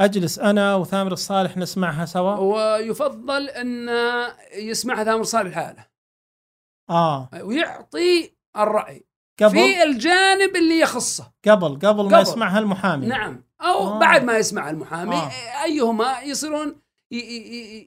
أجلس 0.00 0.38
أنا 0.38 0.74
وثامر 0.74 1.12
الصالح 1.12 1.56
نسمعها 1.56 2.04
سوا؟ 2.04 2.34
ويفضل 2.36 3.48
أن 3.48 3.88
يسمعها 4.54 5.04
ثامر 5.04 5.22
صالح 5.22 5.46
الحاله 5.58 5.86
آه. 6.90 7.28
ويعطي 7.42 8.34
الرأي. 8.56 9.03
قبل 9.42 9.50
في 9.50 9.82
الجانب 9.82 10.56
اللي 10.56 10.80
يخصه. 10.80 11.32
قبل 11.48 11.68
قبل 11.78 12.02
ما 12.04 12.18
قبل. 12.18 12.22
يسمعها 12.22 12.58
المحامي. 12.58 13.06
نعم. 13.06 13.44
أو 13.60 13.78
آه. 13.88 13.98
بعد 13.98 14.24
ما 14.24 14.38
يسمع 14.38 14.70
المحامي 14.70 15.16
آه. 15.16 15.30
أيهما 15.64 16.20
يصيرون 16.20 16.76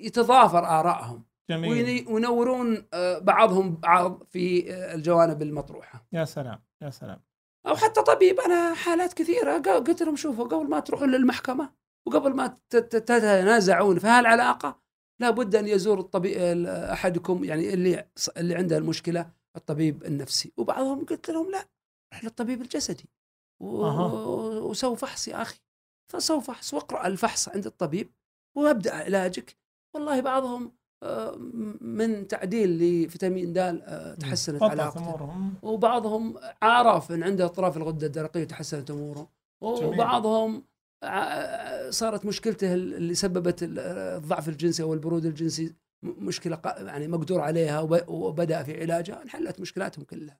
يتضافر 0.02 0.66
آرائهم. 0.66 1.24
جميل. 1.50 1.72
وين- 1.72 2.08
وينورون 2.08 2.88
آه، 2.94 3.20
بعضهم 3.20 3.76
بعض 3.76 4.24
في 4.30 4.74
آه، 4.74 4.94
الجوانب 4.96 5.42
المطروحة. 5.42 6.06
يا 6.14 6.26
سلام 6.26 6.60
يا 6.82 6.90
سلام. 6.90 7.22
أو 7.68 7.76
حتى 7.76 8.02
طبيب 8.02 8.40
أنا 8.40 8.74
حالات 8.74 9.14
كثيرة 9.14 9.58
قلت 9.58 10.04
لهم 10.04 10.16
شوفوا 10.16 10.46
قبل 10.46 10.70
ما 10.70 10.80
تروحون 10.80 11.12
للمحكمة 11.12 11.70
وقبل 12.08 12.34
ما 12.36 12.56
تتنازعون 12.70 14.00
في 14.00 14.08
هالعلاقه 14.08 14.80
لابد 15.20 15.56
أن 15.56 15.68
يزور 15.68 16.00
الطبيب 16.00 16.38
أحدكم 16.68 17.44
يعني 17.44 17.74
اللي 17.74 18.06
اللي 18.38 18.56
عنده 18.56 18.78
المشكلة 18.78 19.30
الطبيب 19.58 20.04
النفسي. 20.06 20.52
وبعضهم 20.58 21.06
قلت 21.06 21.30
لهم 21.30 21.52
لا 21.52 21.68
روح 22.14 22.24
للطبيب 22.24 22.62
الجسدي. 22.62 23.06
و... 23.64 23.86
أها. 23.86 24.14
وسوي 24.60 24.96
فحص 24.96 25.28
يا 25.28 25.42
أخي. 25.42 25.60
فسوي 26.14 26.42
فحص 26.42 26.74
واقرأ 26.74 27.08
الفحص 27.08 27.50
عند 27.50 27.66
الطبيب 27.66 28.10
وابدأ 28.58 28.94
علاجك. 28.96 29.58
والله 29.96 30.22
بعضهم 30.22 30.72
آه، 31.04 31.36
من 31.82 32.28
تعديل 32.28 32.70
لفيتامين 33.06 33.54
د 33.54 33.58
آه، 33.58 34.16
تحسنت 34.16 34.64
علاقته. 34.64 35.00
وبعضهم 35.64 36.38
عرف 36.62 37.12
ان 37.12 37.24
عنده 37.24 37.46
اضطراب 37.46 37.72
في 37.72 37.78
الغدة 37.78 38.08
الدرقية 38.08 38.42
وتحسنت 38.42 38.92
أموره. 38.92 39.30
وبعضهم 39.62 40.64
ع- 41.04 41.90
صارت 41.90 42.26
مشكلته 42.26 42.74
اللي 42.74 43.16
سببت 43.16 43.64
ال- 43.64 43.80
الضعف 43.80 44.50
الجنسي 44.50 44.84
أو 44.84 44.94
البرود 44.94 45.26
الجنسي. 45.26 45.76
مشكلة 46.04 46.62
يعني 46.66 47.08
مقدور 47.08 47.42
عليها 47.42 47.80
وب- 47.80 48.08
وبدأ 48.10 48.64
في 48.64 48.82
علاجها 48.82 49.24
انحلت 49.24 49.60
مشكلاتهم 49.60 50.04
كلها 50.06 50.40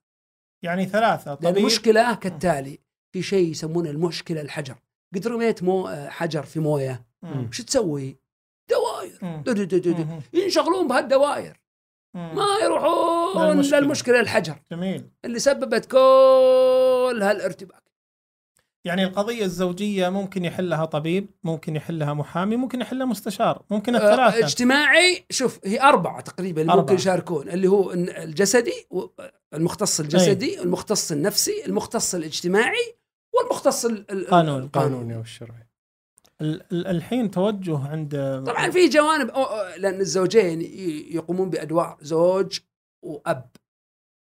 يعني 0.64 0.86
ثلاثة 0.86 1.34
طبيب 1.34 1.56
المشكلة 1.56 2.14
كالتالي 2.14 2.78
في 3.12 3.22
شيء 3.22 3.50
يسمونه 3.50 3.90
المشكلة 3.90 4.40
الحجر 4.40 4.74
قد 5.14 5.26
رميت 5.26 5.62
مو 5.62 5.88
حجر 6.08 6.42
في 6.42 6.60
موية. 6.60 7.06
وش 7.48 7.60
تسوي؟ 7.60 8.16
دوائر. 8.70 9.42
دو- 9.42 9.52
دو- 9.52 9.64
دو- 9.64 9.78
دو- 9.78 9.92
دو. 9.92 10.04
مم. 10.04 10.20
ينشغلون 10.32 10.88
بهالدوائر. 10.88 11.60
ما 12.14 12.46
يروحون. 12.62 13.60
للمشكلة 13.60 14.20
الحجر 14.20 14.56
جميل 14.70 15.10
اللي 15.24 15.38
سببت 15.38 15.84
كل 15.86 17.18
هالارتباك 17.22 17.82
يعني 18.84 19.04
القضية 19.04 19.44
الزوجية 19.44 20.08
ممكن 20.08 20.44
يحلها 20.44 20.84
طبيب 20.84 21.30
ممكن 21.44 21.76
يحلها 21.76 22.14
محامي 22.14 22.56
ممكن 22.56 22.80
يحلها 22.80 23.06
مستشار 23.06 23.62
ممكن 23.70 23.94
آه، 23.96 23.98
الثلاثة. 24.10 24.46
اجتماعي 24.46 25.24
شوف 25.30 25.60
هي 25.64 25.80
أربعة 25.82 26.20
تقريبا 26.20 26.60
اللي 26.62 26.72
أربعة. 26.72 26.82
ممكن 26.82 26.94
يشاركون 26.94 27.48
اللي 27.48 27.68
هو 27.68 27.92
الن- 27.92 28.08
الجسدي 28.08 28.86
المختص 29.54 30.00
الجسدي 30.00 30.62
المختص 30.62 31.12
النفسي 31.12 31.64
المختص 31.66 32.14
الاجتماعي 32.14 32.94
والمختص 33.34 33.84
ال- 33.84 34.10
ال- 34.10 34.26
قانوني. 34.26 34.64
القانوني. 34.64 35.16
والشرعي 35.16 35.68
ال- 36.40 36.62
ال- 36.72 36.86
الحين 36.86 37.30
توجه 37.30 37.78
عند 37.88 38.42
طبعا 38.46 38.70
في 38.70 38.88
جوانب 38.88 39.30
لأن 39.78 40.00
الزوجين 40.00 40.60
يقومون 41.10 41.50
بأدوار 41.50 41.96
زوج 42.02 42.58
وأب 43.04 43.50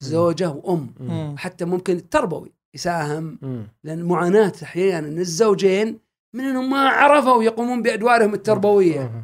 زوجة 0.03 0.49
وأم. 0.49 0.93
مم. 0.99 1.35
حتى 1.37 1.65
ممكن 1.65 1.95
التربوي. 1.95 2.56
يساهم. 2.77 3.39
مم. 3.41 3.67
لأن 3.83 4.03
معاناة 4.03 4.53
أحيانا 4.63 5.07
الزوجين 5.07 5.99
من 6.35 6.43
أنهم 6.43 6.69
ما 6.69 6.89
عرفوا 6.89 7.43
يقومون 7.43 7.81
بأدوارهم 7.81 8.33
التربوية. 8.33 8.99
مم. 8.99 9.23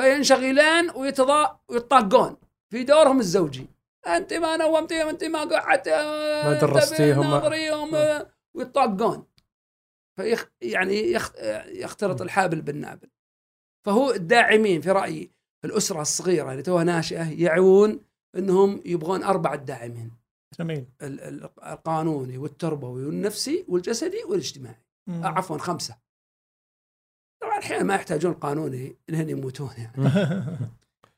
فينشغلان 0.00 0.90
ويتضا 0.96 1.58
ويطاقون 1.68 2.36
في 2.72 2.84
دورهم 2.84 3.20
الزوجي. 3.20 3.66
أنت 4.06 4.32
ما 4.34 4.56
نومتيهم 4.56 5.08
أنت 5.08 5.24
ما 5.24 5.44
قعدت 5.44 5.88
ما 6.44 6.58
درستيهم، 6.60 7.30
ما- 7.30 7.46
آه، 7.94 8.26
ويطاقون. 8.54 9.26
فيخ 10.16 10.48
يعني 10.60 11.12
يخ 11.12 11.32
يختلط 11.66 12.22
الحابل 12.22 12.62
بالنابل. 12.62 13.08
فهو 13.86 14.10
الداعمين 14.10 14.80
في 14.80 14.90
رأيي 14.90 15.30
الأسرة 15.64 16.00
الصغيرة 16.00 16.52
اللي 16.52 16.62
توها 16.62 16.84
ناشئة 16.84 17.30
يعون 17.42 18.00
إنهم 18.36 18.82
يبغون 18.84 19.22
أربعة 19.22 19.56
داعمين. 19.56 20.10
جميل. 20.58 20.86
ال- 21.02 21.20
ال- 21.20 21.50
القانوني 21.66 22.38
والتربوي 22.38 23.04
والنفسي 23.06 23.64
والجسدي 23.68 24.24
والاجتماعي. 24.28 24.82
مم. 25.08 25.24
آه، 25.24 25.28
عفوا 25.28 25.58
خمسة. 25.58 25.96
طبعا 27.42 27.58
أحيانا 27.58 27.82
ما 27.84 27.94
يحتاجون 27.94 28.32
قانوني 28.34 28.96
لين 29.08 29.28
يموتون 29.30 29.70
يعني. 29.78 30.08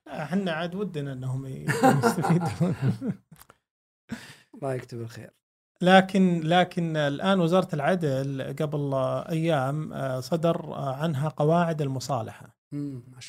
إحنا 0.09 0.53
عاد 0.53 0.75
ودنا 0.75 1.13
انهم 1.13 1.47
يستفيدون. 1.47 2.75
الله 4.55 4.75
يكتب 4.75 5.01
الخير. 5.01 5.31
لكن 5.83 6.41
لكن 6.41 6.97
الآن 6.97 7.41
وزارة 7.41 7.75
العدل 7.75 8.57
قبل 8.61 8.95
أيام 9.31 9.93
آه، 9.93 10.21
صدر 10.21 10.75
آه، 10.75 10.95
عنها 10.95 11.29
قواعد 11.29 11.83
المصالحة. 11.83 12.58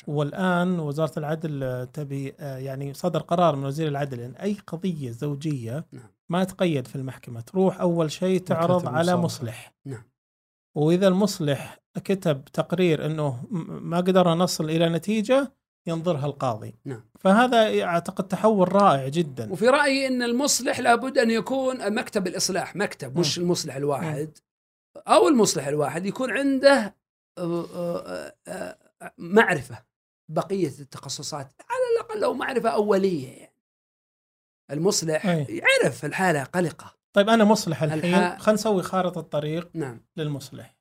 والآن 0.06 0.80
وزارة 0.80 1.18
العدل 1.18 1.86
تبي 1.92 2.34
آه، 2.40 2.58
يعني 2.58 2.94
صدر 2.94 3.20
قرار 3.20 3.56
من 3.56 3.64
وزير 3.64 3.88
العدل 3.88 4.20
إن 4.20 4.34
أي 4.34 4.56
قضية 4.66 5.10
زوجية 5.10 5.86
نعم. 5.92 6.10
ما 6.28 6.44
تقيد 6.44 6.86
في 6.86 6.96
المحكمة 6.96 7.40
تروح 7.40 7.80
أول 7.80 8.10
شيء 8.10 8.40
تعرض 8.40 8.88
على. 8.88 9.16
مصلح 9.16 9.72
نعم. 9.86 10.02
وإذا 10.74 11.08
المصلح 11.08 11.80
كتب 12.04 12.44
تقرير 12.44 13.06
إنه 13.06 13.44
ما 13.68 13.96
قدرنا 13.96 14.34
نصل 14.34 14.70
إلى 14.70 14.88
نتيجة 14.88 15.52
ينظرها 15.86 16.26
القاضي 16.26 16.74
نعم. 16.84 17.04
فهذا 17.20 17.82
أعتقد 17.82 18.28
تحول 18.28 18.72
رائع 18.72 19.08
جدا 19.08 19.52
وفي 19.52 19.68
رأيي 19.68 20.06
إن 20.06 20.22
المصلح 20.22 20.80
لابد 20.80 21.18
أن 21.18 21.30
يكون 21.30 21.94
مكتب 21.94 22.26
الإصلاح 22.26 22.76
مكتب 22.76 23.18
مش 23.18 23.38
مم. 23.38 23.44
المصلح 23.44 23.76
الواحد 23.76 24.38
أو 24.96 25.28
المصلح 25.28 25.66
الواحد 25.66 26.06
يكون 26.06 26.30
عنده 26.30 26.94
آه، 27.38 28.32
آه، 28.48 28.76
معرفة 29.18 29.84
بقية 30.28 30.68
التخصصات 30.80 31.52
على 31.70 31.80
الأقل 31.96 32.20
لو 32.20 32.34
معرفة 32.34 32.68
أولية 32.68 33.28
يعني. 33.38 33.54
المصلح 34.70 35.26
أي. 35.26 35.44
يعرف 35.44 36.04
الحالة 36.04 36.44
قلقة. 36.44 36.96
طيب 37.12 37.28
أنا 37.28 37.44
مصلح 37.44 37.82
الحين 37.82 38.14
الح- 38.14 38.38
خلينا 38.38 38.52
نسوي 38.52 38.82
خارطة 38.82 39.20
طريق 39.20 39.70
نعم. 39.74 40.00
للمصلح. 40.16 40.76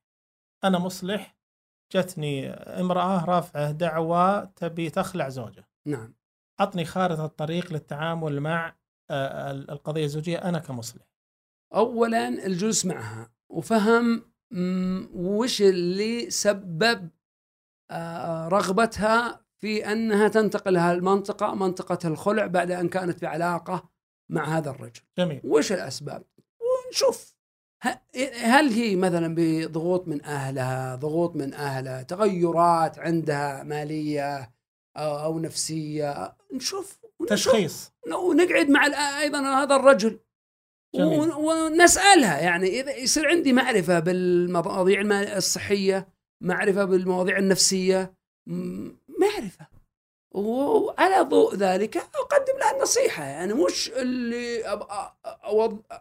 أنا 0.64 0.80
مصلح 0.80 1.38
جتني 1.96 2.50
امرأة 2.52 3.26
رافعة 3.26 3.72
دعوى 3.72 4.50
تبي 4.56 4.90
تخلع 4.90 5.30
زوجها. 5.30 5.68
نعم. 5.86 6.14
عطني 6.60 6.86
خارطة 6.86 7.28
طريق 7.28 7.74
للتعامل 7.74 8.40
مع 8.40 8.76
آه، 9.12 9.52
ال- 9.52 9.72
القضية 9.72 10.06
الزوجية 10.06 10.38
أنا 10.38 10.60
كمصلح. 10.60 11.04
اولا 11.76 12.28
الجلوس 12.28 12.86
معها 12.86 13.32
وفهم 13.50 14.32
وش 15.14 15.62
اللي 15.62 16.30
سبب 16.30 17.10
رغبتها 18.48 19.46
في 19.58 19.92
أنها 19.92 20.28
تنتقل 20.28 20.78
هالمنطقه 20.78 21.56
منطقة 21.56 22.08
الخلع 22.08 22.46
بعد 22.48 22.72
أن 22.72 22.90
كانت 22.90 23.20
في 23.20 23.26
علاقه 23.26 23.90
مع 24.30 24.58
هذا 24.58 24.70
الرجل. 24.70 25.02
جميل. 25.18 25.42
وش 25.44 25.72
الأسباب؟ 25.72 26.24
ونشوف. 26.88 27.36
هل 28.42 28.70
هي 28.70 28.96
مثلا 28.96 29.36
بضغوط 29.38 30.08
من 30.08 30.26
أهلها 30.26 30.96
ضغوط 30.96 31.36
من 31.36 31.54
أهلها 31.54 32.02
تغيرات 32.04 33.00
عندها 33.00 33.64
مالية 33.64 34.52
أو, 34.98 35.18
أو 35.24 35.40
نفسية؟ 35.40 36.36
نشوف 36.54 37.00
تشخيص. 37.28 37.92
ونقعد 38.24 38.70
مع 38.70 38.86
أيضا 39.22 39.40
هذا 39.64 39.76
الرجل. 39.76 40.20
جميل. 40.96 41.20
ون- 41.20 41.32
ونسألها 41.34 42.40
يعني 42.40 42.68
إذا 42.82 42.96
يصير 42.96 43.28
عندي 43.28 43.54
معرفة 43.54 44.00
بالمواضيع 44.00 45.02
الم- 45.02 45.12
الصحية 45.14 46.08
معرفة 46.42 46.84
بالمواضيع 46.84 47.38
النفسية 47.38 48.14
معرفة. 49.20 49.68
وعلى 50.32 51.22
ضوء 51.22 51.56
ذلك 51.56 51.98
أقدم 51.98 52.60
لها 52.60 52.76
النصيحة. 52.76 53.24
يعني 53.24 53.54
مش 53.54 53.90
اللي 53.90 54.64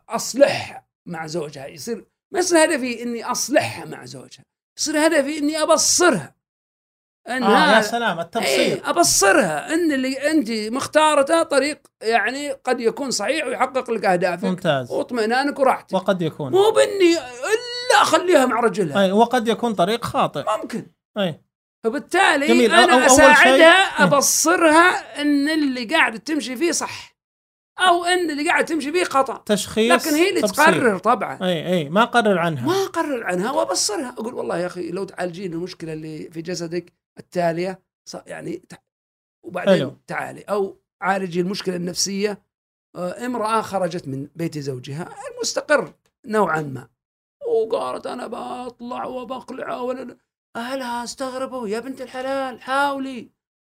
اصلحها 0.09 0.88
مع 1.07 1.27
زوجها. 1.27 1.66
يصير 1.66 2.07
ما 2.33 2.38
يصير 2.38 2.64
هدفي 2.64 3.03
إني 3.03 3.24
أصلحها 3.24 3.85
مع 3.85 4.05
زوجها. 4.05 4.44
يصير 4.79 5.07
هدفي 5.07 5.38
إني 5.38 5.62
أبصرها. 5.62 6.38
إن 7.28 7.42
آه 7.42 7.76
يا 7.76 7.83
سلام 7.83 8.20
التبصير. 8.20 8.48
إيه 8.48 8.90
أبصرها. 8.90 9.74
إن 9.74 9.92
اللي 9.92 10.31
انت 10.31 10.50
مختارته 10.50 11.42
طريق 11.42 11.78
يعني 12.02 12.50
قد 12.50 12.81
يكون 12.81 13.11
صحيح 13.11 13.46
ويحقق 13.46 13.90
لك 13.90 14.04
أهدافك 14.04 14.44
ممتاز. 14.44 14.90
واطمئنانك 14.92 15.59
وراحتك. 15.59 15.94
وقد 15.94 16.22
يكون. 16.22 16.52
مو 16.52 16.70
بإني 16.70 17.12
إلا 17.18 18.02
أخليها 18.02 18.46
مع 18.46 18.61
رجلها. 18.61 19.02
أي 19.04 19.12
وقد 19.12 19.48
يكون 19.48 19.74
طريق 19.74 20.04
خاطئ. 20.04 20.44
ممكن. 20.62 20.87
أي. 21.18 21.40
فبالتالي 21.85 22.46
جميل. 22.46 22.70
أو- 22.70 22.74
أنا 22.74 22.92
شيء- 23.00 23.07
اساعدها 23.07 24.04
أبصرها 24.04 25.20
إن 25.22 25.48
اللي 25.48 25.85
قاعد 25.85 26.18
تمشي 26.20 26.57
فيه 26.57 26.72
صح. 26.72 27.18
أو 27.81 28.04
إن 28.04 28.31
اللي 28.31 28.48
قاعد 28.48 28.64
تمشي 28.64 28.92
فيه 28.92 29.04
خطأ. 29.04 29.42
تشخيص 29.46 30.07
لكن 30.07 30.16
هي 30.16 30.28
اللي 30.28 30.40
تبصير. 30.40 30.54
تقرر 30.64 30.98
طبعا. 30.98 31.38
أي 31.42 31.66
أي 31.72 31.88
ما 31.88 32.04
قرر 32.04 32.38
عنها. 32.38 32.66
ما 32.66 32.85
أقرر 32.85 33.24
عنها 33.24 33.50
وأبصرها. 33.52 34.14
أقول 34.18 34.35
والله 34.35 34.59
يا 34.59 34.66
أخي 34.66 34.90
لو 34.90 35.04
تعالجين 35.04 35.52
المشكلة 35.52 35.92
اللي 35.92 36.31
في 36.33 36.42
جسدك 36.42 36.92
التالية 37.18 37.83
يعني 38.26 38.62
وبعدين 39.42 39.74
حلو. 39.74 39.96
تعالي. 40.07 40.40
أو 40.40 40.81
عالجي 41.00 41.40
المشكلة 41.40 41.76
النفسية 41.76 42.42
آه، 42.96 43.26
امرأة 43.26 43.62
خرجت 43.62 44.09
من 44.09 44.28
بيت 44.37 44.59
زوجها 44.59 45.09
المستقر 45.35 45.94
نوعا 46.26 46.62
ما 46.62 46.88
وقالت 47.46 48.07
أنا 48.07 48.26
بطلع 48.26 49.04
وبقلع 49.04 49.76
ولا 49.76 50.16
أهلها 50.57 51.04
استغربوا 51.04 51.68
يا 51.68 51.81
بنت 51.81 52.00
الحلال 52.00 52.61
حاولي. 52.62 53.31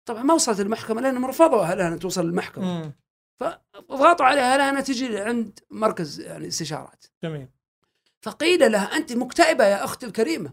طبعا 0.08 0.22
ما 0.22 0.34
وصلت 0.34 0.60
المحكمة 0.60 1.00
لأنهم 1.00 1.26
رفضوا 1.26 1.62
أهلها 1.62 1.88
ان 1.88 1.98
توصل 1.98 2.26
للمحكمه. 2.26 2.92
فضغطوا 3.40 4.26
عليها 4.26 4.54
أهلها 4.54 4.70
إنها 4.70 4.80
تجي 4.80 5.18
عند 5.18 5.58
مركز 5.70 6.20
يعني 6.20 6.48
استشارات. 6.48 7.04
جميل. 7.24 7.48
فقيل 8.22 8.72
لها 8.72 8.96
انت 8.96 9.12
مكتئبة 9.12 9.64
يا 9.64 9.84
أختي 9.84 10.06
الكريمة. 10.06 10.52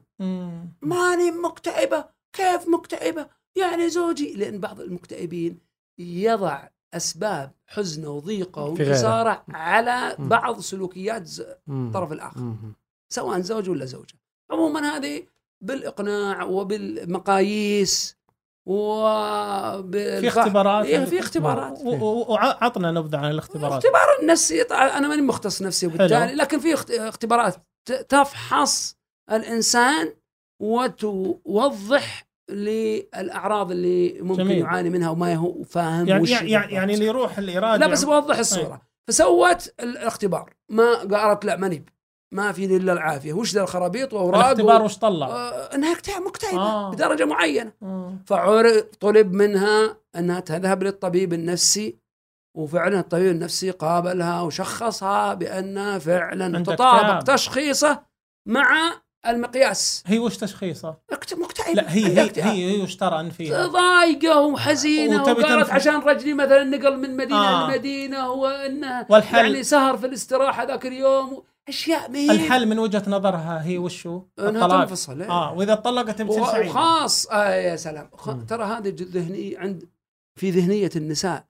ماني 0.82 1.32
مكتئبة. 1.32 2.12
كيف 2.34 2.67
مكتئبة؟ 2.67 3.28
يعني 3.58 3.89
زوجي 3.89 4.34
لأن 4.34 4.60
بعض 4.60 4.80
المكتئبين 4.82 5.60
يضع 6.00 6.67
أسباب 6.93 7.52
حزنه 7.67 8.10
وضيقه. 8.10 8.63
وانكساره 8.63 9.43
على. 9.50 10.15
بعض 10.19 10.60
سلوكيات 10.60 11.30
الطرف 11.69 12.12
الآخر. 12.12 12.54
سواء 13.13 13.39
زوج 13.39 13.69
ولا 13.69 13.86
زوجة. 13.86 14.15
عموما 14.52 14.80
هذه 14.98 15.24
بالإقناع 15.63 16.43
وبالمقاييس 16.43 18.17
وبال 18.67 20.22
في 20.22 20.28
اختبارات. 20.28 20.86
إيه 20.86 21.06
في 21.06 21.19
اختبارات. 21.19 21.80
و- 21.84 21.89
و- 22.06 22.32
وعطنا 22.34 22.91
نبذة 22.91 23.17
عن 23.17 23.32
الاختبارات. 23.32 23.86
اختبار 23.86 24.19
النفسي 24.22 24.62
أنا 24.62 25.08
ماني 25.08 25.22
مختص 25.22 25.62
نفسي 25.62 25.88
وبالتالي. 25.88 26.36
لكن 26.36 26.60
في 26.60 26.74
اخت- 26.74 26.91
اختبارات. 26.91 27.56
تفحص 28.10 28.96
الإنسان 29.32 30.13
وتوضح 30.63 32.28
للأعراض 32.49 33.71
اللي 33.71 34.21
ممكن 34.21 34.43
جميل. 34.43 34.58
يعاني 34.58 34.89
منها 34.89 35.10
وما 35.10 35.36
هو 35.36 35.63
فاهم 35.63 36.08
يعني 36.08 36.23
وش 36.23 36.30
يعني 36.30 36.52
يعني. 36.52 36.73
يعني 36.73 36.93
اللي 36.93 37.06
يروح 37.06 37.38
اللي 37.38 37.54
يراجع 37.54 37.76
لا 37.76 37.88
بس 37.88 38.04
بوضح 38.04 38.38
الصورة 38.38 38.82
فسوت 39.08 39.73
الاختبار 39.80 40.54
ما 40.69 40.95
قالت 40.95 41.45
لا 41.45 41.56
ماني 41.56 41.86
ما 42.34 42.52
في 42.52 42.65
إلا 42.65 42.93
العافية 42.93 43.34
وش 43.34 43.54
ذا 43.54 43.62
الخرابيط 43.62 44.13
وأوراق 44.13 44.45
الاختبار 44.45 44.82
و... 44.82 44.86
وش 44.86 44.97
طلع؟ 44.97 45.28
آه 45.28 45.76
إنها 45.76 45.95
مكتئبه 46.19 46.62
آه. 46.62 46.91
بدرجة 46.91 47.26
معينة 47.26 47.73
آه. 47.84 48.17
فطلب 48.26 49.34
منها 49.34 49.97
أنها 50.15 50.39
تذهب 50.39 50.84
للطبيب 50.84 51.34
النفسي 51.34 51.97
وفعلا 52.58 52.99
الطبيب 52.99 53.32
النفسي 53.32 53.71
قابلها 53.71 54.41
وشخصها 54.41 55.34
بان 55.34 55.99
فعلا 55.99 56.63
تطابق. 56.63 57.23
تشخيصه 57.23 58.04
مع 58.47 58.93
المقياس 59.27 60.03
هي 60.07 60.19
وش 60.19 60.38
تشخيصه؟ 60.38 60.95
مكتئبه 61.12 61.73
لا 61.73 61.93
هي 61.93 62.05
هي. 62.05 62.31
هي, 62.36 62.77
هي 62.77 62.81
وش 62.81 62.95
ترى 62.95 63.19
ان 63.19 63.29
فيها؟ 63.29 63.67
ضايقة 63.67 64.41
وحزينة 64.41 65.21
وتبي 65.21 65.41
وقالت. 65.41 65.69
عشان 65.69 65.99
رجلي 65.99 66.33
مثلا 66.33 66.63
نقل 66.63 66.97
من 66.97 67.17
مدينة 67.17 67.65
آه. 67.65 67.69
لمدينة 67.71 68.29
وانه 68.31 69.06
والحل 69.10 69.45
يعني 69.45 69.63
سهر 69.63 69.98
في 69.98 70.06
الاستراحة 70.06 70.63
ذاك 70.63 70.85
اليوم 70.85 71.43
أشياء 71.67 72.12
ما 72.12 72.17
هي 72.17 72.31
الحل 72.31 72.65
من 72.65 72.79
وجهة 72.79 73.04
نظرها 73.08 73.63
هي 73.65 73.77
وشو؟ 73.77 74.21
إنها 74.39 74.50
الطلاق 74.50 74.85
تنفصل 74.85 75.21
إيه. 75.21 75.29
آه 75.31 75.54
وإذا 75.54 75.75
طلقت 75.75 76.21
بتصير 76.21 76.45
سعيدة 76.45 76.69
وخاص 76.69 77.27
آه 77.27 77.56
يا 77.56 77.75
سلام 77.75 78.10
خ... 78.13 78.29
ترى 78.48 78.63
هذه 78.63 78.95
ذهنية 79.02 79.60
عند 79.60 79.89
في 80.35 80.52
ذهنية 80.52 80.89
النساء 80.95 81.45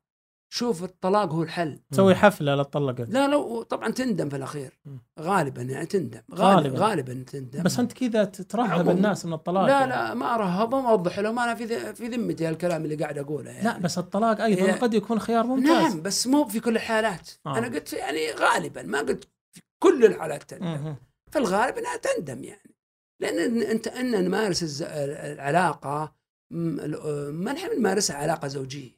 شوف 0.54 0.84
الطلاق 0.84 1.32
هو 1.34 1.44
الحل 1.44 1.80
تسوي 1.92 2.16
حفلة 2.16 2.56
لا 2.56 2.64
طلقت 2.64 3.10
لا 3.10 3.28
لو 3.28 3.62
طبعا 3.64 3.90
تندم 3.92 4.30
في 4.30 4.36
الأخير 4.36 4.80
مم. 4.86 5.00
غالبا 5.20 5.62
يعني 5.62 5.86
تندم 5.86 6.22
غالبا 6.34 6.70
غالباً. 6.70 6.80
غالبا 6.80 7.24
تندم 7.32 7.64
بس 7.64 7.80
أنت 7.80 7.94
كذا 7.94 8.24
ترهب. 8.26 8.90
الناس 8.90 9.26
من 9.26 9.34
الطلاق 9.34 9.64
لا 9.66 9.70
يعني. 9.72 9.90
لا 9.90 10.14
ما 10.14 10.36
أرهبهم 10.36 10.86
أوضح 10.86 11.20
لهم 11.20 11.40
أنا 11.40 11.56
في 11.56 11.66
ذ- 11.66 11.94
في 11.96 12.08
ذمتي 12.08 12.50
الكلام 12.50 12.84
اللي 12.86 12.96
قاعد 12.96 13.18
أقوله 13.18 13.52
يعني. 13.52 13.64
لا 13.64 13.78
بس 13.78 13.98
الطلاق 13.98 14.42
أيضا 14.42 14.62
هي- 14.62 14.72
قد 14.72 14.94
يكون 14.94 15.20
خيار 15.20 15.46
ممتاز 15.48 15.68
نعم 15.94 16.02
بس 16.02 16.28
مو 16.28 16.46
في 16.46 16.60
كل 16.60 16.76
الحالات 16.76 17.30
آه. 17.46 17.58
أنا 17.58 17.68
قلت 17.68 17.94
يعني 17.94 18.32
غالبا 18.32 18.82
ما 18.84 19.00
قلت 19.00 19.24
في 19.54 19.62
كل 19.84 20.06
الحالات 20.06 20.44
تندم. 20.44 20.96
في 21.32 21.40
الغالب 21.40 21.78
إنها 21.78 21.98
تندم 21.98 22.44
يعني 22.44 22.76
لأن 23.22 23.62
أنت 23.62 23.88
إن 23.88 24.26
نمارس 24.26 24.64
الز- 24.64 24.84
العلاقة 24.88 26.16
ما 26.52 27.54
نحن 27.54 27.80
نمارسها 27.80 28.16
علاقة 28.18 28.48
زوجية 28.48 28.92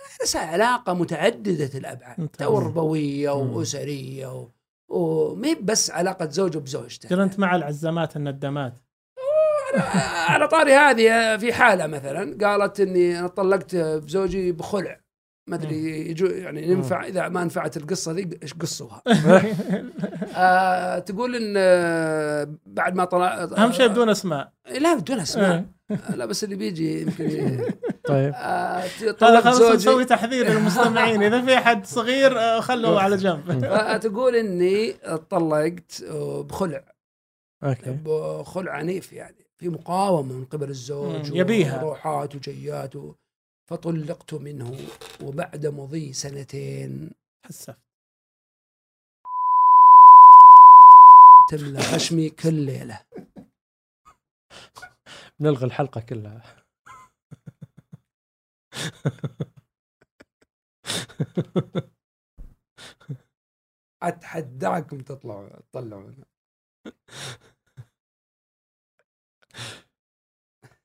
مم. 0.00 0.16
بس 0.22 0.36
علاقة 0.36 0.92
متعددة 0.94 1.78
الأبعاد 1.78 2.20
ممتاز. 2.20 2.48
تربويه 2.48 3.44
مم. 3.44 3.56
وأسرية 3.56 4.26
و... 4.40 4.48
ومي 4.88 5.54
بس 5.54 5.90
علاقة 5.90 6.28
زوج 6.30 6.56
بزوجته 6.56 7.08
ترى 7.08 7.22
أنت 7.22 7.38
مع 7.38 7.56
العزامات 7.56 8.16
الندامات 8.16 8.74
على 10.28 10.48
طاري 10.48 10.72
هذه 10.72 11.36
في 11.36 11.52
حالة 11.52 11.86
مثلا 11.86 12.38
قالت 12.46 12.80
إني 12.80 13.18
أنا 13.18 13.28
طلقت 13.28 13.76
بزوجي 13.76 14.52
بخلع 14.52 14.99
ما 15.50 15.56
أدري 15.56 16.10
يجو 16.10 16.26
يعني 16.26 16.68
ينفع 16.68 17.04
إذا 17.06 17.28
ما 17.28 17.44
نفعت 17.44 17.76
القصة 17.76 18.12
ذي 18.12 18.30
إيش 18.42 18.54
قصوها 18.54 19.02
آه 20.36 20.98
تقول 20.98 21.36
إن 21.36 21.54
آه، 21.56 22.48
بعد 22.66 22.94
ما 22.94 23.04
طلع 23.04 23.42
أهم 23.58 23.72
شيء 23.72 23.86
بدون 23.88 24.08
أسماء. 24.08 24.52
لا 24.80 24.94
بدون 24.94 25.20
أسماء. 25.20 25.64
إيه. 25.90 26.14
لا 26.14 26.26
بس 26.26 26.44
اللي 26.44 26.56
بيجي 26.56 27.02
يمكن 27.02 27.24
طيب. 28.08 28.32
آه 28.34 28.78
هذا 28.78 29.12
طلقت 29.12 29.44
خلاص 29.44 29.62
نسوي 29.62 30.04
تحذير 30.04 30.48
للمستمعين. 30.50 31.22
إذا 31.22 31.42
في 31.42 31.54
أحد 31.54 31.86
صغير 31.86 32.38
آه، 32.40 32.60
خلوه 32.60 33.02
على 33.02 33.16
جنب. 33.16 33.64
فتقول 33.74 34.36
إني 34.36 34.92
طلقت 35.30 36.04
آه، 36.10 36.42
بخلع. 36.42 36.84
أوكي. 37.64 37.90
بخلع 38.04 38.72
عنيف 38.72 39.12
يعني. 39.12 39.46
في 39.58 39.68
مقاومة 39.68 40.32
من 40.34 40.44
قبل 40.44 40.70
الزوج 40.70 41.34
يبيها. 41.34 41.82
وروحات 41.84 42.34
وجيات 42.34 42.96
و- 42.96 43.14
فطلقت 43.70 44.34
منه 44.34 44.76
وبعد 45.22 45.66
مضي 45.66 46.12
سنتين. 46.12 47.10
حسف 47.46 47.76
تملى 51.50 51.80
خشمي 51.80 52.30
كل 52.30 52.54
ليلة. 52.54 53.06
نلغي 55.40 55.66
الحلقة 55.66 56.00
كلها. 56.00 56.64
أتحداكم 64.02 65.00
تطلعوا 65.00 65.48
تطلعوا 65.72 66.12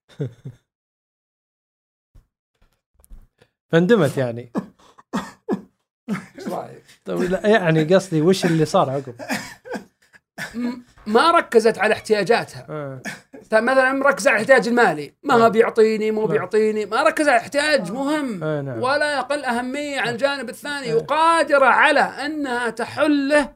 فاندمت 3.71 4.17
يعني 4.17 4.51
إيش 6.09 6.47
رايك؟ 6.47 6.83
طيب 7.05 7.21
لا، 7.21 7.47
يعني 7.47 7.95
قصدي 7.95 8.21
وش 8.21 8.45
اللي 8.45 8.65
صار 8.65 8.89
عقب؟ 8.89 9.15
ما 11.07 11.31
ركزت 11.31 11.77
على 11.77 11.93
احتياجاتها 11.93 12.65
آه. 12.69 13.01
مثلا 13.53 13.93
مركزه 13.93 14.31
على 14.31 14.35
الاحتياج 14.41 14.67
المالي 14.67 15.13
ما 15.23 15.37
نعم. 15.37 15.49
بيعطيني 15.49 16.11
مو 16.11 16.21
نعم. 16.21 16.31
بيعطيني 16.31 16.85
ما 16.85 17.03
ركز 17.03 17.27
على 17.27 17.37
احتياج 17.37 17.91
مهم 17.91 18.43
آه، 18.43 18.61
نعم. 18.61 18.81
ولا 18.81 19.13
يقل 19.17 19.45
أهمية 19.45 19.99
عن 19.99 20.09
الجانب 20.09 20.49
الثاني 20.49 20.93
آه. 20.93 20.95
وقادرة 20.95 21.65
على 21.65 21.99
أنها 21.99 22.69
تحله 22.69 23.55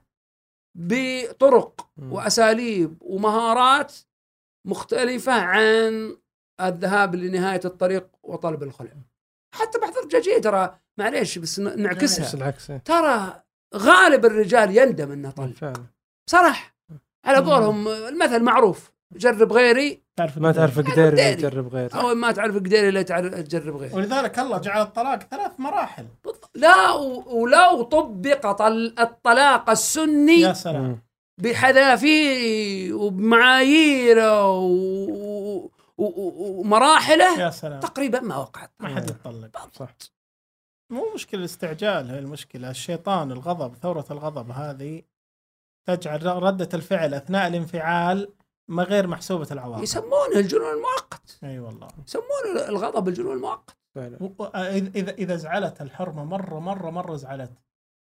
بطرق. 0.76 1.90
وأساليب 2.02 2.98
ومهارات 3.02 3.94
مختلفة 4.68 5.34
عن 5.34 6.16
الذهاب 6.62 7.16
لنهاية 7.16 7.62
الطريق 7.66 8.08
وطلب 8.24 8.64
الخلع 8.64 8.92
حتى 9.56 9.80
بعض 9.80 9.94
الرجاجية 9.98 10.38
ترى 10.38 10.76
معليش 11.00 11.38
بس 11.38 11.60
نعكسها. 11.60 12.34
العكس 12.34 12.72
إيه. 12.72 12.78
ترى 12.78 13.42
غالب 13.76 14.26
الرجال 14.26 14.78
يندم 14.78 15.12
إنه 15.12 15.32
طلق 15.32 15.54
فعلا. 15.56 15.86
صراحة. 16.30 16.76
على 17.26 17.38
قولهم 17.38 17.88
المثل 17.88 18.44
معروف 18.44 18.92
جرب 19.16 19.54
غيري. 19.54 20.02
تعرف 20.20 20.38
ما 20.38 20.52
تعرف 20.52 20.80
قدير 20.80 21.08
اللي 21.10 21.16
داري. 21.16 21.32
يجرب 21.32 21.68
غير 21.68 21.90
أو 21.96 22.16
ما 22.16 22.32
تعرف 22.32 22.56
قدير 22.56 22.90
الا 22.90 23.02
تعرف 23.02 23.34
تجرب 23.34 23.76
غيري. 23.78 23.96
ولذلك 23.96 24.40
الله 24.40 24.58
جعل 24.58 24.82
الطلاق 24.82 25.20
ثلاث 25.32 25.52
مراحل. 25.58 26.06
لا 26.56 26.92
ولو 27.28 27.82
طبق 27.82 28.52
طل- 28.52 28.96
الطلاق 29.00 29.70
السني 29.70 30.42
يا 30.42 30.54
سلام. 30.54 31.02
بحذافيره 31.42 32.94
وبمعاييره 32.94 34.50
و- 34.50 35.29
ومراحله 36.00 37.40
يا 37.40 37.50
سلام. 37.50 37.80
تقريبا 37.80 38.20
ما 38.20 38.38
وقعت. 38.38 38.72
ما 38.80 38.96
حد 38.96 39.10
يتطلق 39.10 39.70
صح. 39.74 39.96
مو 40.92 41.14
مشكلة 41.14 41.40
الاستعجال 41.40 42.12
هي 42.12 42.20
المشكلة. 42.20 42.70
الشيطان 42.70 43.32
الغضب 43.32 43.76
ثورة 43.76 44.06
الغضب 44.12 44.52
هذه 44.52 45.02
تجعل 45.86 46.26
ردة 46.26 46.70
الفعل 46.74 47.14
أثناء 47.14 47.48
الانفعال 47.48 48.34
ما 48.68 48.84
غير 48.84 49.08
محسوبة 49.08 49.48
العواقب 49.52 49.84
يسمونه 49.84 50.36
الجنون 50.36 50.74
المؤقت. 50.74 51.40
أي 51.44 51.60
والله. 51.60 51.88
يسمونه 52.08 52.70
الغضب 52.70 53.08
الجنون 53.08 53.34
المؤقت. 53.34 53.78
فعلا. 53.96 54.18
اذا 54.96 55.12
اذا 55.12 55.36
زعلت 55.36 55.82
الحرمة 55.82 56.24
مرة 56.24 56.60
مرة 56.60 56.90
مرة 56.90 57.16
زعلت 57.16 57.52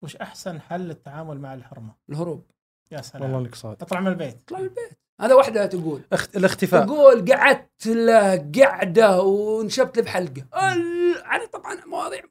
وش 0.03 0.17
أحسن 0.17 0.61
حل 0.61 0.81
للتعامل 0.81 1.41
مع 1.41 1.55
الحرمة؟ 1.55 1.95
الهروب. 2.11 2.51
يا 2.91 2.97
والله 2.97 3.03
سلام 3.03 3.35
إنك 3.35 3.55
صادق. 3.55 3.83
اطلع 3.83 4.01
من 4.01 4.09
البيت. 4.09 4.43
اطلع 4.43 4.59
من 4.59 4.65
البيت. 4.65 4.99
هذا 5.21 5.35
واحدة 5.35 5.67
تقول. 5.67 6.01
اخت... 6.13 6.37
الاختفاء. 6.37 6.87
تقول 6.87 7.33
قعدت 7.33 7.87
له 7.87 8.37
قعدة 8.63 9.23
ونشبت 9.23 9.97
له 9.97 10.03
بحلقة. 10.03 10.45
ال- 10.73 11.17
يعني 11.25 11.47
طبعا 11.47 11.85
مواضيع 11.87 12.23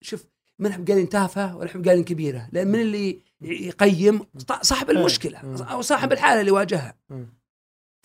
شوف 0.00 0.24
من 0.58 0.84
قايلين 0.84 1.08
تافهة 1.08 1.56
ولا 1.56 1.68
إحنا 1.70 1.82
قايلين 1.84 2.04
كبيرة 2.04 2.48
لأن 2.52 2.68
من 2.68 2.80
اللي 2.80 3.22
يقيم 3.42 4.20
صاحب 4.62 4.90
المشكلة 4.90 5.40
مم. 5.42 5.62
أو 5.62 5.82
صاحب 5.82 6.12
الحالة 6.12 6.40
اللي 6.40 6.50
واجهها. 6.50 6.94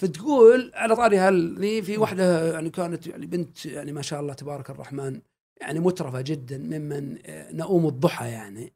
فتقول 0.01 0.71
على 0.75 0.95
طاري 0.95 1.19
هذه 1.19 1.81
في 1.81 1.97
واحدة 1.97 2.53
يعني 2.53 2.69
كانت 2.69 3.07
يعني 3.07 3.25
بنت 3.25 3.65
يعني 3.65 3.91
ما 3.91 4.01
شاء 4.01 4.19
الله 4.19 4.33
تبارك 4.33 4.69
الرحمن 4.69 5.21
يعني 5.61 5.79
مترفة 5.79 6.21
جدا 6.21 6.57
ممن 6.57 7.17
آه، 7.25 7.51
نؤوم 7.51 7.87
الضحى 7.87 8.27
يعني. 8.31 8.73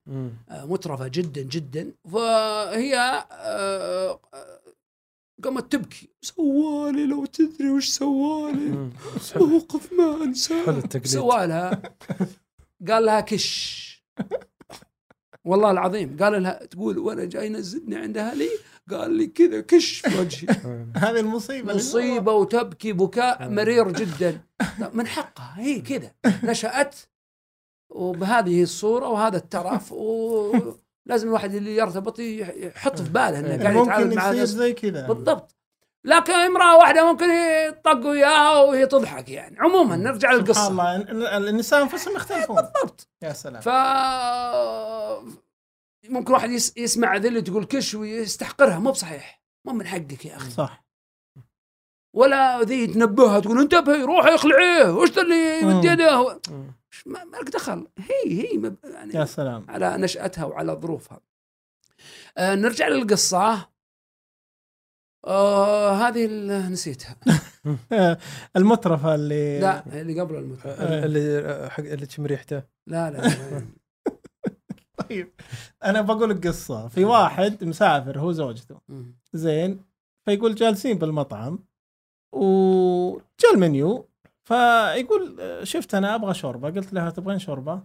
آه، 0.49 0.65
مترفة 0.65 1.07
جدا 1.07 1.41
جدا. 1.41 1.91
فهي 2.11 2.95
آه، 3.31 4.19
قامت 5.43 5.71
تبكي. 5.71 6.09
سوالي 6.21 7.05
لو 7.05 7.25
تدري 7.25 7.69
وش 7.69 7.89
سوالي. 7.89 8.89
موقف 9.35 9.93
ما 9.93 10.23
أنساه. 10.23 10.65
حلو 10.65 10.77
التقليد. 10.77 11.07
سوالها 11.07 11.81
قال 12.87 13.05
لها 13.05 13.21
كش. 13.21 13.81
والله 15.45 15.71
العظيم. 15.71 16.17
قال 16.19 16.43
لها 16.43 16.65
تقول 16.65 16.97
وأنا 16.97 17.25
جاي 17.25 17.45
ينزلني 17.45 17.95
عند 17.95 18.17
أهلي. 18.17 18.49
قال 18.89 19.11
لي 19.11 19.27
كذا 19.27 19.61
كش 19.61 19.99
في 19.99 20.19
وجهي. 20.19 20.47
هذه 21.03 21.19
المصيبة. 21.19 21.73
مصيبة 21.73 22.33
وتبكي 22.33 22.93
بكاء 22.93 23.49
مرير 23.49 23.91
جدا. 23.91 24.41
من 24.93 25.07
حقها؟ 25.07 25.53
هي 25.57 25.81
كذا. 25.81 26.11
نشأت. 26.43 26.95
وبهذه 27.89 28.63
الصورة 28.63 29.07
وهذا 29.07 29.37
الترف 29.37 29.93
ولازم 31.07 31.27
الواحد 31.27 31.53
اللي 31.53 31.75
يرتبط 31.75 32.19
يحط 32.19 33.01
في 33.01 33.09
باله 33.09 33.39
إنه 33.39 33.47
قاعد 33.63 33.75
يتعامل 33.75 34.05
ممكن 34.05 34.15
مع 34.15 34.31
ناس. 34.31 34.49
زي 34.49 34.73
كذا. 34.73 35.07
بالضبط. 35.07 35.55
لكن 36.05 36.33
امرأة 36.33 36.77
واحدة 36.77 37.11
ممكن 37.11 37.25
يطقوا 37.69 38.13
اياها 38.13 38.59
وهي 38.61 38.85
تضحك 38.85 39.29
يعني. 39.29 39.59
عموما 39.59 39.95
نرجع 39.95 40.29
سبحان 40.29 40.35
للقصه 40.39 40.67
الله. 40.67 40.95
ال- 40.95 41.27
ال- 41.27 41.47
النساء 41.47 41.81
انفسهم 41.83 42.15
يختلفون. 42.15 42.55
بالضبط. 42.55 43.09
يا 43.21 43.33
سلام. 43.33 43.61
ف 43.61 43.67
ممكن 46.09 46.33
واحد 46.33 46.49
يس... 46.49 46.77
يسمع 46.77 47.15
ذي 47.17 47.27
اللي 47.27 47.41
تقول 47.41 47.65
كش 47.65 47.95
ويستحقرها. 47.95 48.79
مو 48.79 48.91
بصحيح. 48.91 49.41
مو 49.67 49.73
من 49.73 49.87
حقك 49.87 50.25
يا 50.25 50.35
أخي. 50.35 50.49
صح. 50.51 50.85
ولا 52.13 52.61
ذي 52.63 52.87
تنبهها 52.87 53.39
تقول 53.39 53.59
انتبهي 53.61 54.03
روحي 54.03 54.35
اخلعيه 54.35 54.93
وش 54.93 55.17
اللي 55.17 55.61
يمد. 55.61 55.85
يده. 55.85 56.39
ما 57.05 57.19
لك 57.41 57.49
دخل؟ 57.49 57.87
هي 57.99 58.41
هي 58.41 58.57
مب... 58.57 58.75
يعني 58.83 59.13
يا 59.13 59.25
سلام. 59.25 59.65
على 59.69 59.97
نشأتها 59.97 60.45
وعلى 60.45 60.71
ظروفها. 60.73 61.19
آه 62.37 62.55
نرجع 62.55 62.87
للقصة. 62.87 63.69
آه 65.27 65.91
هذه 65.91 66.25
اللي 66.25 66.59
نسيتها. 66.59 67.15
المترفة 68.57 69.15
اللي 69.15 69.59
لا 69.59 70.01
اللي 70.01 70.21
قبل 70.21 70.35
المتعة 70.35 70.71
آه، 70.71 71.05
اللي 71.05 71.69
حق 71.69 71.83
اللي 71.83 72.05
تشم 72.05 72.25
ريحته. 72.25 72.63
لا 72.87 73.11
لا. 73.11 73.31
طيب 75.09 75.33
أنا 75.83 76.01
بقول 76.01 76.29
لك 76.29 76.47
قصة. 76.47 76.87
في 76.87 77.05
واحد 77.05 77.63
مسافر 77.63 78.19
هو 78.19 78.31
زوجته. 78.31 78.81
زين 79.33 79.83
فيقول 80.25 80.55
جالسين 80.55 80.97
بالمطعم. 80.97 81.70
وجاء 82.31 83.53
المنيو 83.53 84.09
فيقول 84.43 85.39
شفت 85.67 85.95
أنا 85.95 86.15
أبغى 86.15 86.33
شوربة. 86.33 86.69
قلت 86.69 86.93
لها 86.93 87.09
تبغين 87.09 87.39
شوربة؟ 87.39 87.83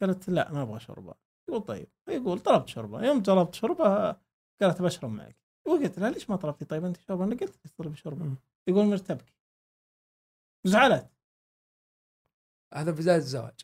قالت 0.00 0.28
لا 0.28 0.52
ما 0.52 0.62
أبغى 0.62 0.80
شوربة. 0.80 1.14
يقول 1.48 1.60
طيب. 1.60 1.88
يقول 2.08 2.40
طلبت 2.40 2.68
شوربة. 2.68 3.02
يوم 3.04 3.22
طلبت 3.22 3.54
شوربة 3.54 4.16
قالت 4.62 4.82
بشرب 4.82 5.10
معك. 5.10 5.36
وقلت 5.66 5.98
لها 5.98 6.10
ليش 6.10 6.30
ما 6.30 6.36
طلبتي؟ 6.36 6.64
طيب 6.64 6.84
أنت 6.84 6.96
شوربة؟ 6.96 7.24
أنا 7.24 7.34
قلت 7.34 7.42
لك 7.42 7.72
تطلبي 7.72 7.96
شوربة. 7.96 8.34
يقول 8.68 8.84
مرتبك 8.84 9.32
زعلت. 10.64 11.10
هذا 12.74 12.90
بداية 12.90 13.16
الزواج. 13.16 13.60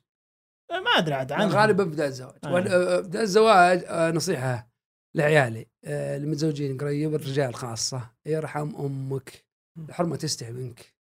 ما 0.70 0.90
أدري 0.90 1.14
عاد 1.14 1.32
عنها 1.32 1.60
غالبا 1.62 1.84
بداية 1.84 2.08
الزواج. 2.08 2.38
آه. 2.44 2.48
آه، 2.48 3.00
بداية 3.00 3.22
الزواج 3.22 3.84
آه، 3.86 4.10
نصيحة 4.10 4.68
لعيالي 5.14 5.66
المتزوجين 5.84 6.78
قريب 6.78 7.14
الرجال 7.14 7.54
خاصة 7.54 8.10
يرحم 8.26 8.76
أمك. 8.76 9.47
الحرمة 9.88 10.16
تستحي 10.16 10.52
منك. 10.52 10.98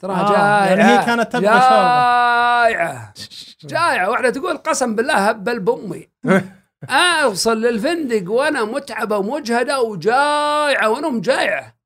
تراها 0.00 0.20
آه، 0.20 0.30
جائعة. 0.32 0.66
يعني 0.66 0.82
هي 1.00 1.06
كانت 1.06 1.32
تبغى 1.32 1.42
جائعة. 1.44 3.14
جائعة. 3.64 4.10
واحدة 4.10 4.30
تقول 4.30 4.56
قسم 4.56 4.94
بالله 4.94 5.14
هبل 5.14 5.60
بامي 5.60 6.08
أوصل 6.90 7.60
للفندق 7.60 8.30
وأنا 8.32 8.64
متعبة 8.64 9.16
ومجهدة 9.16 9.80
وجائعة 9.80 10.90
وأنا 10.90 11.20
جائعة. 11.20 11.76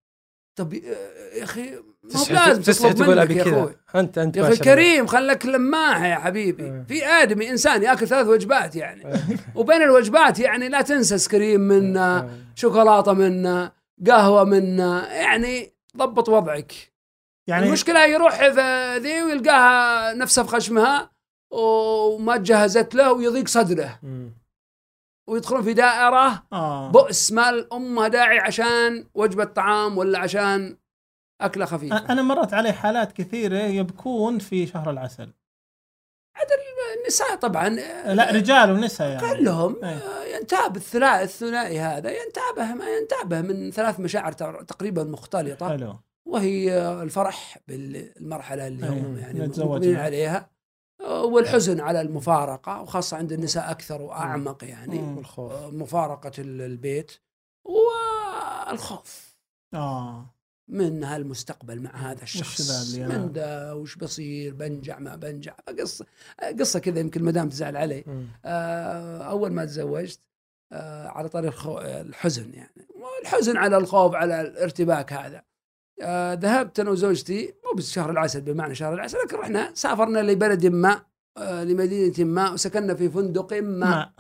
طب 0.57 0.73
يا 0.73 1.45
أخي 1.45 1.71
تسعى 2.11 2.35
لازم 2.49 2.63
تطلب 2.63 2.95
تقول 2.95 3.17
منك 3.17 3.19
أبي 3.31 3.35
كذا. 3.45 3.75
انت 3.95 4.19
أنت 4.19 4.37
يا 4.37 4.49
أخي. 4.49 4.57
كريم 4.57 5.07
خلك 5.07 5.47
لماحة 5.47 6.07
يا 6.07 6.17
حبيبي. 6.17 6.65
إيه. 6.65 6.85
في 6.89 7.07
آدمي 7.07 7.51
إنسان 7.51 7.83
ياكل 7.83 8.09
ثلاث 8.09 8.27
وجبات 8.27 8.77
يعني. 8.77 9.03
وبين 9.55 9.83
الوجبات 9.83 10.39
يعني 10.39 10.69
لا 10.69 10.83
تنسى 10.83 11.19
سكريم 11.19 11.61
منا 11.61 12.19
آه. 12.19 12.31
شوكولاتة 12.55 13.13
منا 13.13 13.73
قهوة 14.07 14.45
منا. 14.45 15.13
يعني 15.13 15.74
ضبط 15.97 16.29
وضعك 16.29 16.93
يعني 17.49 17.67
المشكلة 17.67 18.05
يروح 18.05 18.37
في 18.37 18.99
ذي 18.99 19.23
ويلقاها 19.23 20.15
نفسها 20.15 20.45
في 20.45 20.51
خشمها 20.51 21.11
وما 21.53 22.37
تجهزت 22.37 22.95
له 22.95 23.13
ويضيق 23.13 23.49
صدره. 23.49 24.01
ويدخلون 25.29 25.63
في 25.63 25.73
دائرة 25.75 26.47
آه. 26.53 26.91
بؤس 26.91 27.33
ما 27.33 27.51
الامه 27.51 28.09
داعي 28.09 28.39
عشان 28.39 29.07
وجبة 29.15 29.45
طعام 29.45 29.99
ولا 29.99 30.19
عشان 30.19 30.77
أكلة 31.41 31.65
خفيفة 31.65 32.13
أنا 32.13 32.23
مرت 32.23 32.55
علي 32.55 32.73
حالات 32.73 33.13
كثيرة 33.13 33.59
يبكون 33.59 34.39
في 34.39 34.67
شهر 34.67 34.91
العسل 34.91 35.33
النساء 37.05 37.37
طبعا 37.37 37.69
لا 38.15 38.31
رجال 38.31 38.71
ونساء 38.73 39.09
يعني. 39.09 39.35
كلهم 39.39 39.85
إيه. 39.85 39.91
آه، 39.97 40.25
ينتاب 40.37 40.77
الثلاثي 40.77 41.23
الثنائي 41.25 41.81
هذا 41.81 42.11
ينتابه 42.25 42.75
ما 42.75 42.85
ينتابه 42.97 43.41
من 43.41 43.71
ثلاث 43.71 44.01
مشاعر 44.01 44.33
تقريبا 44.63 45.05
مختلطة. 45.05 45.69
حلو. 45.69 45.95
وهي 46.29 46.79
الفرح 47.03 47.59
بالمرحلة 47.69 48.67
اللي 48.67 48.89
هم 48.89 49.15
أيه، 49.17 49.23
يعني 49.23 49.47
مقبلين 49.47 49.95
معه. 49.95 50.03
عليها. 50.03 50.51
آه، 51.01 51.25
والحزن 51.25 51.81
على 51.81 52.01
المفارقة 52.01 52.83
وخاصة 52.83 53.17
عند 53.17 53.33
النساء 53.33 53.71
أكثر 53.71 54.03
وأعمق 54.03 54.65
يعني. 54.65 54.99
والخوف. 55.17 55.53
آه، 55.53 55.71
مفارقة 55.71 56.33
ال- 56.39 56.63
البيت 56.63 57.13
والخوف. 57.65 59.35
آه. 59.75 60.34
من 60.69 61.05
هالمستقبل 61.05 61.81
مع 61.83 61.91
هذا 61.97 62.23
الشخص؟ 62.23 62.71
أنا- 62.97 62.99
من 62.99 63.33
ذا 63.33 63.73
وش 63.73 63.97
بصير؟ 63.97 64.55
بنجع 64.55 64.99
ما 64.99 65.17
بنجع؟ 65.17 65.55
قصه 65.81 66.07
قصة 66.61 66.79
كذا 66.79 67.01
يمكن 67.01 67.21
المدام 67.21 67.49
تزعل 67.49 67.77
علي. 67.77 68.05
آه، 68.45 69.19
أول 69.23 69.53
ما 69.53 69.65
تزوجت 69.65 70.21
آه، 70.73 71.09
على 71.09 71.29
طريق 71.29 71.51
الخو- 71.53 71.79
الحزن 71.81 72.53
يعني. 72.55 72.89
الحزن 73.23 73.57
على 73.57 73.77
الخوف 73.77 74.15
على 74.15 74.41
الارتباك 74.41 75.13
هذا. 75.13 75.43
آه، 76.03 76.35
ذهبت 76.35 76.81
أنا 76.81 76.91
وزوجتي 76.91 77.55
مو 77.65 77.73
بس 77.79 77.91
شهر 77.91 78.11
العسل 78.11 78.41
بمعنى 78.41 78.75
شهر 78.75 78.95
العسل 78.95 79.19
لكن 79.25 79.37
رحنا 79.37 79.71
سافرنا 79.75 80.19
لبلد 80.19 80.67
ما 80.67 81.03
آه، 81.37 81.65
لمدينة 81.65 82.31
ما 82.31 82.51
وسكننا 82.51 82.95
في 82.95 83.09
فندق 83.11 83.53
ما. 83.53 83.61
ما. 83.61 84.13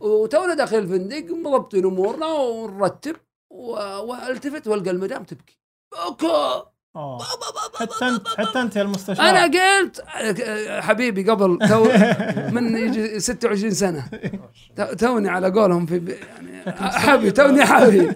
وتونا 0.00 0.54
داخل 0.54 0.78
الفندق 0.78 1.24
مضبطين 1.30 1.84
أمورنا 1.84 2.26
ونرتب. 2.26 3.16
والتفت 3.50 4.66
والقى 4.68 4.90
المدام 4.90 5.22
تبكي. 5.24 5.58
okay. 6.06 6.62
آه. 6.96 7.18
حتى 7.80 8.08
انت 8.08 8.28
حتى 8.28 8.60
أنت 8.60 8.76
يا 8.76 8.82
المستشار. 8.82 9.26
أنا 9.28 9.42
قلت 9.44 10.00
آه، 10.42 10.80
حبيبي 10.80 11.30
قبل 11.30 11.58
تو 11.68 11.84
من 12.54 12.76
يجي 12.76 13.20
26 13.20 13.70
سنة. 13.70 14.08
تو- 14.76 14.92
توني 14.94 15.28
على 15.28 15.50
قولهم 15.50 15.86
في 15.86 16.16
يعني 16.20 16.72
حبي 17.06 17.30
توني 17.30 17.64
حبي 17.66 18.12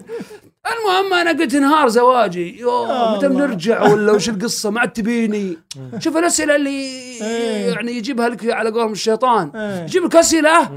المهم 0.71 1.13
أنا 1.13 1.31
قلت 1.31 1.53
انهار 1.55 1.87
زواجي. 1.87 2.59
يو 2.59 2.69
آه 2.85 3.17
متى. 3.17 3.27
بنرجع 3.27 3.83
ولا 3.91 4.11
وش 4.11 4.29
القصة؟ 4.29 4.69
ما 4.69 4.79
عاد 4.79 4.93
تبيني. 4.93 5.57
شوف 5.99 6.17
الأسئلة 6.17 6.55
اللي 6.55 6.69
إيه. 6.69 7.73
يعني 7.73 7.91
يجيبها 7.91 8.29
لك 8.29 8.49
على 8.49 8.69
قولهم 8.69 8.91
الشيطان. 8.91 9.51
إيه. 9.55 9.83
يجيب 9.83 10.03
لك 10.03 10.15
أسئلة. 10.15 10.69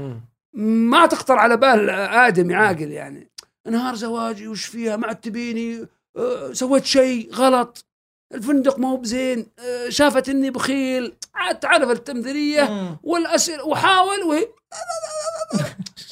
ما 0.53 1.05
تخطر 1.05 1.33
على 1.37 1.57
بال 1.57 1.89
آدمي 1.89 2.53
عاقل 2.55 2.91
يعني. 2.91 3.28
انهار 3.69 3.95
زواجي 3.95 4.47
وش 4.47 4.65
فيها؟ 4.65 4.95
ما 4.95 5.07
عاد 5.07 5.15
تبيني 5.15 5.87
أه، 6.17 6.53
سويت 6.53 6.85
شيء 6.85 7.33
غلط. 7.33 7.85
الفندق 8.33 8.79
ما 8.79 8.89
هو 8.89 8.97
بزين 8.97 9.47
أه، 9.59 9.89
شافت 9.89 10.29
إني 10.29 10.49
بخيل. 10.49 11.13
عاد 11.35 11.59
تعرف 11.59 11.89
التمثيلية. 11.89 12.97
والأسئلة 13.03 13.65
وحاول 13.65 14.23
وهي 14.23 14.41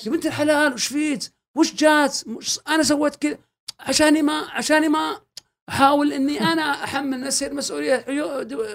يا 0.06 0.12
بنت 0.12 0.26
الحلال 0.26 0.74
وش 0.74 0.88
فيت؟ 0.88 1.34
وش 1.58 1.74
جات؟ 1.74 2.28
مش 2.28 2.60
أنا 2.68 2.84
سويت 2.84 3.16
كذا؟ 3.16 3.38
عشاني 3.80 4.22
ما 4.22 4.34
عشاني 4.34 4.88
ما 4.90 5.22
أحاول 5.70 6.14
إني 6.14 6.42
أنا 6.54 6.62
أحمل 6.84 7.22
نفسي 7.22 7.48
المسؤولية. 7.48 8.06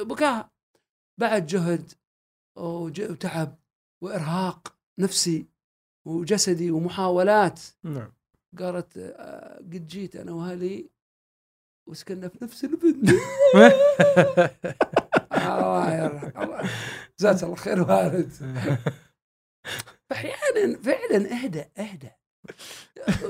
بكاها. 0.02 0.50
بعد 1.20 1.46
جهد 1.46 1.92
وتعب 2.58 3.58
وإرهاق 4.02 4.74
نفسي 4.98 5.46
وجسدي 6.06 6.70
ومحاولات. 6.70 7.60
نعم. 7.84 8.12
قالت 8.58 8.98
آه، 8.98 9.56
قد 9.58 9.86
جيت 9.86 10.16
أنا 10.16 10.32
وأهلي 10.32 10.90
وسكننا 11.88 12.28
في 12.28 12.38
نفس 12.42 12.64
الفندق 12.64 13.14
الله 15.32 15.94
يرحم 15.94 16.42
الله 16.42 16.70
جزاك 17.20 17.42
الله 17.42 17.54
خير 17.56 17.80
وارد 17.82 18.32
أحيانا 20.12 20.78
فعلا 20.82 21.32
أهدى 21.32 21.64
أهدى. 21.78 22.10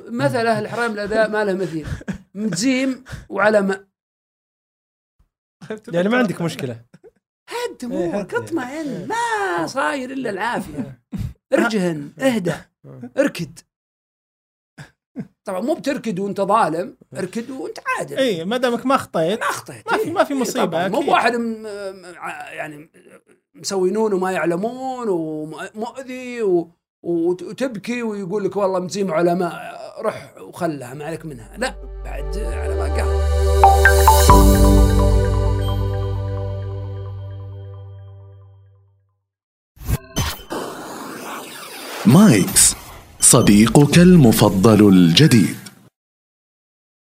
مثل 0.09 0.47
أهل 0.47 0.65
الحرام 0.65 0.93
الأداء 0.93 1.31
ما 1.31 1.45
له 1.45 1.53
مثيل. 1.55 1.87
متزيم 2.35 3.05
وعلى 3.29 3.61
ماء 3.63 3.85
يعني 5.89 6.09
ما 6.09 6.19
عندك 6.19 6.43
مشكلة. 6.43 6.85
هد 7.49 7.93
إيه، 7.93 8.11
امورك. 8.11 8.35
اطمئن 8.35 9.09
ما 9.09 9.67
صاير 9.67 10.11
إلا 10.13 10.31
العافية. 10.31 11.03
ارجهن 11.53 12.13
أهدى. 12.19 12.55
اركد. 13.19 13.59
طبعا 15.45 15.61
مو 15.61 15.75
بتركد 15.75 16.19
وانت 16.19 16.41
ظالم 16.41 16.97
اركد 17.19 17.51
وانت 17.51 17.79
عادل 17.99 18.17
اي 18.17 18.45
ما 18.45 18.57
دامك 18.57 18.87
ما 18.87 18.95
اخطيت 18.95 19.41
ما 19.41 19.47
اخطيت 19.51 19.93
ما 19.93 19.99
في- 19.99 20.05
إيه. 20.05 20.13
ما 20.13 20.25
في 20.25 20.35
إيه 20.35 20.41
مصيبة 20.41 20.65
طبعاً. 20.67 20.89
مو. 20.89 21.01
بواحد 21.01 21.37
م- 21.37 21.67
يعني 22.53 22.91
مسوينون 23.55 24.13
وما 24.13 24.33
يعلمون 24.33 25.09
ومؤذي 25.09 26.43
و- 26.43 26.71
وت- 27.03 27.43
وتبكي 27.43 28.03
ويقول 28.03 28.45
لك 28.45 28.57
والله 28.57 28.79
مزيم 28.81 29.11
علماء 29.11 29.53
روح 30.01 30.35
وخلها 30.41 30.95
ما 30.95 31.05
عليك 31.05 31.27
منها 31.27 31.57
لا 31.59 31.75
بعد 32.05 32.39
على 32.39 32.75
ما 32.75 32.95
قال 32.97 34.23
مايكس 42.07 42.72
صديقك 43.33 43.99
المفضل 43.99 44.89
الجديد. 44.89 45.62